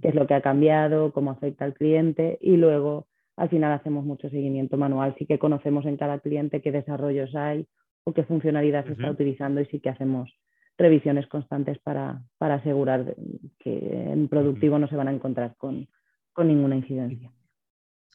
[0.00, 3.06] qué es lo que ha cambiado, cómo afecta al cliente y luego
[3.36, 5.14] al final hacemos mucho seguimiento manual.
[5.18, 7.66] Sí que conocemos en cada cliente qué desarrollos hay
[8.04, 10.30] o qué funcionalidad se está utilizando y sí que hacemos
[10.76, 13.14] revisiones constantes para, para asegurar
[13.58, 13.78] que
[14.12, 15.88] en productivo no se van a encontrar con,
[16.32, 17.30] con ninguna incidencia.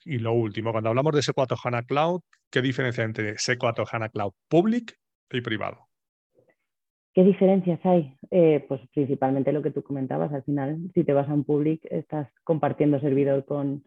[0.05, 4.33] Y lo último, cuando hablamos de S4 HANA Cloud, ¿qué diferencia entre S4 HANA Cloud
[4.47, 4.97] Public
[5.37, 5.89] y privado.
[7.13, 8.15] ¿Qué diferencias hay?
[8.29, 11.85] Eh, pues principalmente lo que tú comentabas, al final, si te vas a un public,
[11.89, 13.83] estás compartiendo servidor con,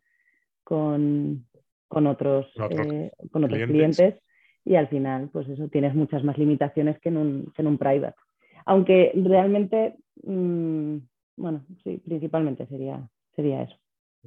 [0.64, 1.46] con,
[1.88, 4.16] con otros, eh, con otros clientes.
[4.64, 7.78] y al final, pues eso, tienes muchas más limitaciones que en un, que en un
[7.78, 8.16] private.
[8.66, 10.96] Aunque realmente, mm,
[11.36, 13.76] bueno, sí, principalmente sería, sería eso.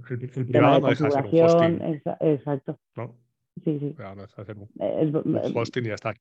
[0.09, 2.01] El, privado no deja de ser un hosting.
[2.21, 2.79] exacto.
[2.95, 3.15] ¿No?
[3.63, 3.95] Sí, sí.
[3.97, 6.13] un hosting y ya está.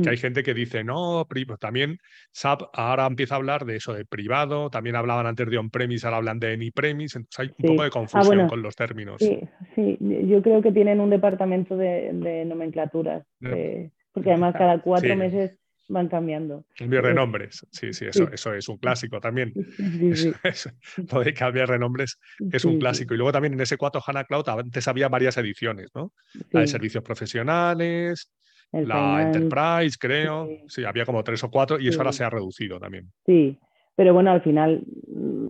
[0.00, 0.20] Que hay mm.
[0.20, 1.26] gente que dice, no,
[1.60, 1.98] también
[2.32, 6.16] SAP ahora empieza a hablar de eso, de privado, también hablaban antes de on-premise, ahora
[6.18, 9.16] hablan de any-premise, entonces hay un poco de ah, confusión con los términos.
[9.18, 9.40] Sí,
[9.74, 16.08] sí, yo creo que tienen un departamento de, nomenclaturas, porque además cada cuatro meses van
[16.08, 16.64] cambiando.
[16.76, 19.52] Cambiar de nombres, sí, sí, eso, eso es un clásico también.
[20.42, 22.18] Eso, de cambiar de nombres
[22.50, 23.14] es un clásico.
[23.14, 26.12] Y luego también en ese 4 HANA Cloud antes había varias ediciones, ¿no?
[26.50, 28.30] La de servicios profesionales,
[28.72, 30.48] la Enterprise, creo.
[30.68, 30.84] Sí.
[30.84, 33.12] había como tres o cuatro y eso ahora se ha reducido también.
[33.26, 33.58] Sí,
[33.94, 35.46] pero bueno, al final mm,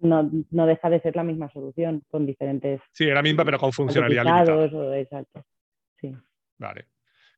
[0.00, 2.80] no, no, deja de ser la misma solución con diferentes.
[2.92, 4.98] Sí, era misma, pero con funcionalidad limitada.
[4.98, 5.44] exacto.
[5.96, 6.14] Sí.
[6.58, 6.86] Vale.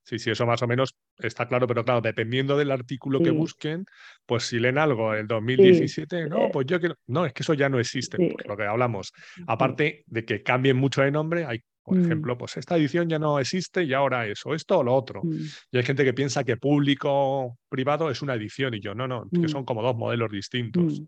[0.08, 3.84] Sí, sí, eso más o menos está claro, pero claro, dependiendo del artículo que busquen,
[4.24, 6.94] pues si leen algo en el 2017, no, eh, pues yo quiero.
[7.06, 9.12] No, es que eso ya no existe, porque lo que hablamos.
[9.46, 12.04] Aparte de que cambien mucho de nombre, hay Por Mm.
[12.04, 15.22] ejemplo, pues esta edición ya no existe y ahora eso, esto o lo otro.
[15.24, 15.36] Mm.
[15.72, 19.38] Y hay gente que piensa que público-privado es una edición y yo, no, no, que
[19.46, 19.48] Mm.
[19.48, 21.02] son como dos modelos distintos.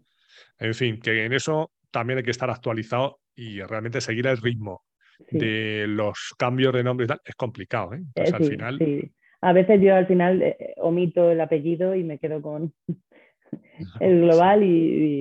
[0.59, 4.83] En fin, que en eso también hay que estar actualizado y realmente seguir el ritmo
[5.29, 5.39] Sí.
[5.39, 8.01] de los cambios de nombre y tal es complicado, ¿eh?
[8.15, 8.79] Eh, al final...
[8.79, 9.13] sí.
[9.43, 12.75] A veces yo al final eh, eh, omito el apellido y me quedo con
[14.01, 14.67] el global y,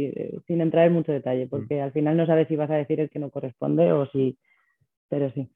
[0.07, 0.14] y,
[0.47, 3.10] sin entrar en mucho detalle, porque al final no sabes si vas a decir el
[3.10, 4.38] que no corresponde o si...
[5.10, 5.49] Pero sí.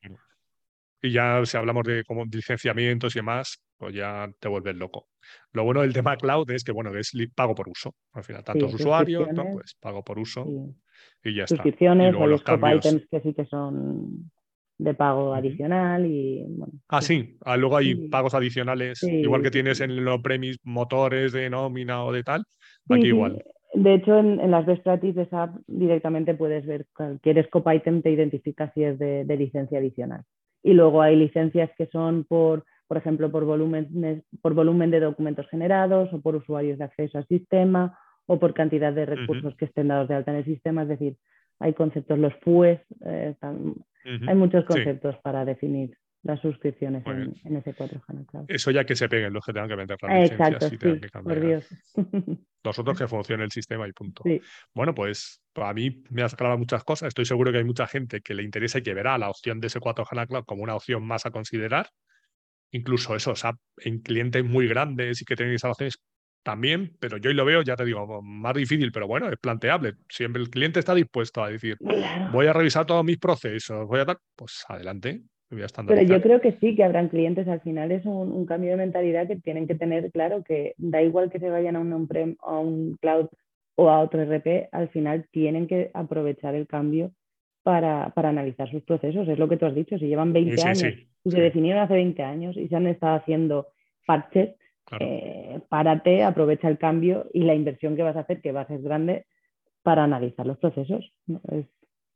[1.02, 5.08] Y ya si hablamos de como licenciamientos y demás, pues ya te vuelves loco.
[5.52, 7.94] Lo bueno del tema cloud es que, bueno, es pago por uso.
[8.14, 9.28] Al final, tantos Sí, usuarios.
[9.52, 11.30] Pues pago por uso sí.
[11.30, 11.56] y ya está.
[11.58, 12.86] Suscripciones, hay los cambios.
[12.86, 14.32] items que sí que son
[14.78, 16.74] de pago adicional y bueno.
[16.88, 17.38] Ah, sí.
[17.42, 18.08] Ah, luego hay Sí.
[18.08, 22.44] pagos adicionales, Sí, igual que tienes en los premis motores de nómina o de tal.
[22.90, 23.08] Aquí sí.
[23.10, 23.44] igual.
[23.74, 28.02] De hecho, en, en las best practices de SAP directamente puedes ver cualquier scope item
[28.02, 30.24] te identifica si es de, de licencia adicional.
[30.62, 35.48] Y luego hay licencias que son por, por ejemplo, por volumen, por volumen de documentos
[35.50, 37.98] generados o por usuarios de acceso al sistema
[38.28, 40.84] o por cantidad de recursos que estén dados de alta en el sistema.
[40.84, 41.18] Es decir,
[41.60, 43.74] hay conceptos, los FUEs, eh, están-
[44.06, 44.26] Ujú.
[44.28, 44.68] hay muchos Sí.
[44.68, 48.46] conceptos para definir las suscripciones en, en S4 HANA Cloud.
[48.48, 51.10] Eso ya que se peguen los que tengan que meter las Eh, Exacto, sí, que
[51.22, 51.40] por.
[51.40, 51.68] Dios.
[52.66, 54.24] Los otros que funcione el sistema y punto.
[54.24, 54.40] Sí.
[54.74, 57.10] Bueno, pues a mí me has aclarado muchas cosas.
[57.10, 59.68] Estoy seguro que hay mucha gente que le interesa y que verá la opción de
[59.68, 61.90] S4 HANA Cloud como una opción más a considerar.
[62.72, 66.00] Incluso eso, o sea, en clientes muy grandes y que tienen instalaciones
[66.42, 69.96] también, pero yo hoy lo veo, ya te digo, más difícil, pero bueno, es planteable.
[70.08, 71.78] Siempre el cliente está dispuesto a decir,
[72.32, 75.22] voy a revisar todos mis procesos, voy a tal, pues adelante,
[75.54, 77.48] voy a Pero yo creo que sí, que habrán clientes.
[77.48, 81.02] Al final es un, un cambio de mentalidad que tienen que tener claro que da
[81.02, 83.28] igual que se vayan a un on-prem, a un cloud
[83.76, 87.12] o a otro RP, al final tienen que aprovechar el cambio
[87.64, 89.28] para, para analizar sus procesos.
[89.28, 91.40] Es lo que tú has dicho, si llevan 20 Sí, sí, años sí, y se
[91.42, 93.68] definieron hace 20 años y se han estado haciendo
[94.06, 95.06] parches, Claro.
[95.08, 98.68] eh, párate, aprovecha el cambio y la inversión que vas a hacer, que va a
[98.68, 99.26] ser grande,
[99.82, 101.12] para analizar los procesos.
[101.26, 101.42] ¿no?
[101.52, 101.66] Es-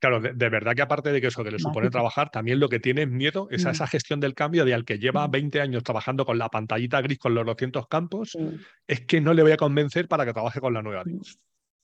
[0.00, 2.68] Claro, de, de verdad que aparte de que eso que le supone trabajar, también lo
[2.68, 3.72] que tiene miedo es a Mm.
[3.72, 5.30] esa gestión del cambio de al que lleva Mm.
[5.32, 8.38] 20 años trabajando con la pantallita gris con los 200 campos, sí.
[8.86, 11.02] es que no le voy a convencer para que trabaje con la nueva.
[11.04, 11.20] Mm.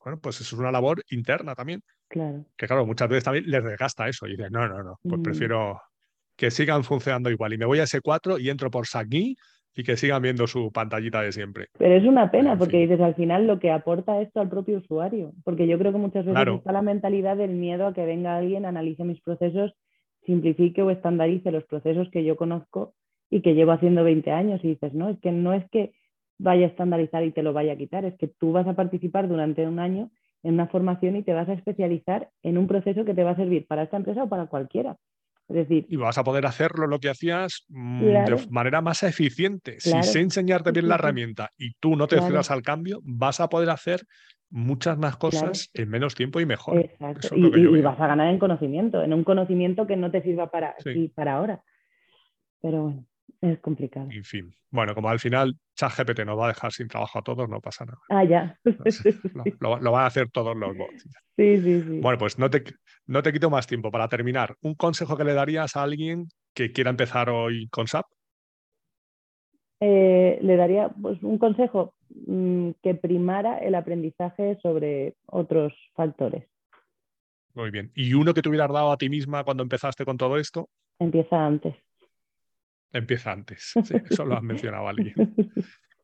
[0.04, 2.44] Bueno, pues eso es una labor interna también, Claro.
[2.56, 5.22] que claro, muchas veces también les desgasta eso y dices, no, no, no, pues Mm.
[5.22, 5.80] prefiero
[6.36, 9.34] que sigan funcionando igual y me voy a S4 y entro por Sagni
[9.76, 11.66] y que sigan viendo su pantallita de siempre.
[11.78, 14.78] Pero es una pena En porque dices al final lo que aporta esto al propio
[14.78, 16.56] usuario, porque yo creo que muchas veces Claro.
[16.56, 19.74] está la mentalidad del miedo a que venga alguien, analice mis procesos,
[20.24, 22.94] simplifique o estandarice los procesos que yo conozco
[23.30, 25.92] y que llevo haciendo 20 años y dices, no, es que no es que
[26.38, 29.28] vaya a estandarizar y te lo vaya a quitar, es que tú vas a participar
[29.28, 30.10] durante un año
[30.42, 33.36] en una formación y te vas a especializar en un proceso que te va a
[33.36, 34.96] servir para esta empresa o para cualquiera.
[35.48, 38.36] Es decir, Y vas a poder hacerlo lo que hacías mm, Claro.
[38.38, 39.76] de manera más eficiente.
[39.76, 40.02] Claro.
[40.02, 42.40] Si sé enseñarte bien la herramienta y tú no te Claro.
[42.48, 44.04] al cambio, vas a poder hacer
[44.50, 46.78] muchas más cosas en menos tiempo y mejor.
[46.78, 47.34] Exacto.
[47.34, 50.74] Es Y, vas a ganar en conocimiento, en un conocimiento que no te sirva para
[50.78, 50.90] Sí.
[50.90, 51.62] aquí, para ahora.
[52.62, 53.04] Pero bueno,
[53.40, 54.08] es complicado.
[54.10, 54.54] En fin.
[54.70, 57.84] Bueno, como al final ChatGPT nos va a dejar sin trabajo a todos, no pasa
[57.84, 57.98] nada.
[58.08, 58.58] Ah, ya.
[59.34, 61.08] Lo, lo- lo van a hacer todos los bots.
[61.36, 62.00] Sí, sí, sí.
[62.00, 62.62] Bueno, pues no te,
[63.06, 63.90] no te quito más tiempo.
[63.90, 68.06] Para terminar, ¿un consejo que le darías a alguien que quiera empezar hoy con SAP?
[69.80, 71.94] Eh, le daría pues, un consejo
[72.26, 76.46] mm, que primara el aprendizaje sobre otros factores.
[77.54, 77.90] Muy bien.
[77.94, 80.68] ¿Y uno que te hubieras dado a ti misma cuando empezaste con todo esto?
[80.98, 81.74] Empieza antes.
[82.94, 83.74] Empieza antes.
[83.84, 85.14] Sí, eso lo has mencionado alguien.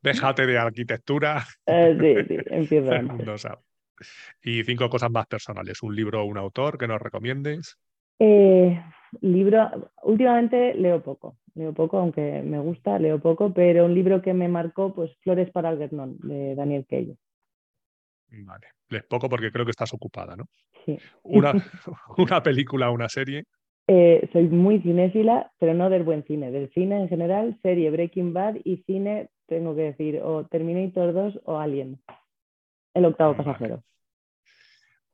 [0.03, 1.45] Déjate de arquitectura.
[1.67, 3.47] Eh, sí, sí, empieza antes.
[4.43, 5.83] Y cinco cosas más personales.
[5.83, 7.79] Un libro o un autor que nos recomiendes.
[8.19, 8.83] Eh,
[9.21, 14.35] libro, últimamente leo poco, leo poco, aunque me gusta, leo poco, pero un libro que
[14.35, 17.17] me marcó, pues Flores para Algernon, de Daniel Kelly.
[18.31, 18.67] Vale.
[18.89, 20.49] Les poco porque creo que estás ocupada, ¿no?
[20.85, 20.99] Sí.
[21.23, 21.53] Una,
[22.19, 23.45] una película o una serie.
[23.93, 28.33] Eh, soy muy cinéfila, pero no del buen cine, del cine en general, serie Breaking
[28.33, 32.01] Bad y cine, tengo que decir, o Terminator 2 o Alien,
[32.95, 33.43] el octavo Vale.
[33.43, 33.83] pasajero.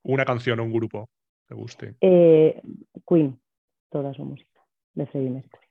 [0.03, 1.09] Una canción o un grupo
[1.41, 1.95] que te guste.
[2.03, 2.61] Eh,
[3.09, 3.41] Queen,
[3.89, 4.61] toda su música,
[4.93, 5.67] de Freddie Mercury.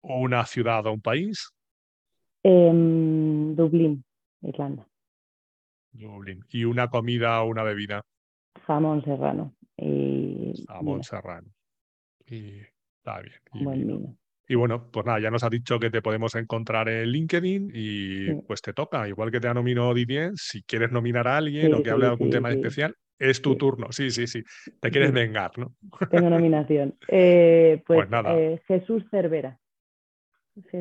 [0.00, 1.52] O una ciudad o un país.
[2.42, 4.02] Em, Dublín,
[4.42, 4.84] Irlanda,
[5.92, 6.44] Dublín.
[6.48, 8.02] Y una comida o una bebida.
[8.66, 11.46] jamón serrano y Jamón serrano.
[12.30, 12.60] Y
[12.98, 14.16] está bien.
[14.48, 18.26] Y, bueno, pues nada, ya nos ha dicho que te podemos encontrar en LinkedIn y
[18.26, 18.40] Sí.
[18.46, 19.06] pues te toca.
[19.08, 22.06] Igual que te ha nominado Didier, si quieres nominar a alguien Sí, o que hable
[22.06, 24.42] de algún tema especial, Es tu turno, sí, sí, sí.
[24.80, 25.74] Te quieres vengar, ¿no?
[26.10, 26.96] Tengo nominación.
[27.06, 28.34] Eh, pues, pues, nada.
[28.38, 29.58] Eh, Jesús Cervera.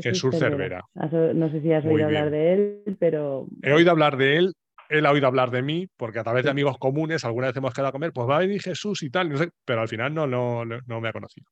[0.01, 0.83] Jesús, Cervera.
[0.95, 3.47] No sé si has oído hablar de él, pero...
[3.61, 4.53] He oído hablar de él,
[4.89, 7.73] él ha oído hablar de mí, porque a través de amigos comunes alguna vez hemos
[7.73, 10.13] quedado a comer, pues va a venir Jesús y tal, no sé, pero al final
[10.13, 11.47] no, no, no me ha conocido.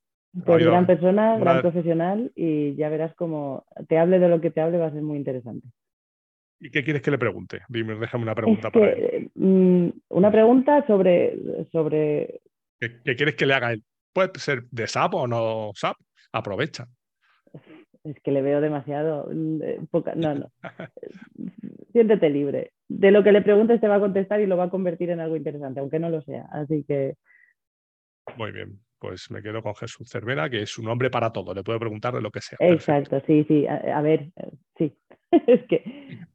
[0.46, 4.62] Pues gran persona, gran profesional y ya verás cómo te hable de lo que te
[4.62, 5.68] hable, va a ser muy interesante.
[6.60, 7.62] ¿Y qué quieres que le pregunte?
[7.70, 9.30] Dime, déjame una pregunta para él.
[9.36, 11.38] Mm, una pregunta sobre.
[11.72, 12.42] sobre...
[12.80, 13.84] ¿Qué, quieres que le haga él?
[14.14, 15.98] Puede ser de SAP o no SAP.
[16.32, 16.88] Aprovecha.
[18.08, 19.30] Es que le veo demasiado.
[19.34, 19.80] Mm, eh,
[20.16, 20.52] no, no.
[21.92, 22.72] Siéntete libre.
[22.88, 25.20] De lo que le preguntes te va a contestar y lo va a convertir en
[25.20, 26.48] algo interesante, aunque no lo sea.
[26.52, 27.16] Así que.
[28.38, 31.64] Muy bien pues me quedo con Jesús Cervera, que es un hombre para todo, le
[31.64, 32.58] puedo preguntar de lo que sea.
[32.60, 34.32] Exacto, sí, sí, a, ver,
[34.78, 34.96] sí.
[35.32, 35.84] es que,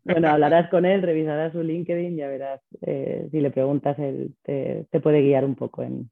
[0.04, 4.86] bueno, hablarás con él, revisarás su LinkedIn, ya verás, eh, si le preguntas, él te,
[5.00, 6.10] puede guiar un poco en...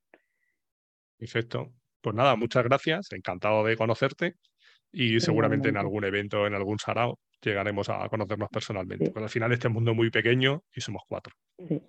[1.18, 1.72] Perfecto.
[2.00, 4.34] Pues nada, muchas gracias, encantado de conocerte
[4.92, 9.10] y seguramente en algún evento, en algún sarao, llegaremos a conocernos personalmente.
[9.10, 11.34] Pues al final este mundo es muy pequeño y somos cuatro.
[11.68, 11.82] Sí.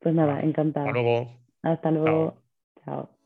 [0.00, 0.86] Pues nada, encantado.
[0.86, 1.30] Hasta luego.
[1.62, 2.42] Hasta luego.
[2.84, 3.19] Chao.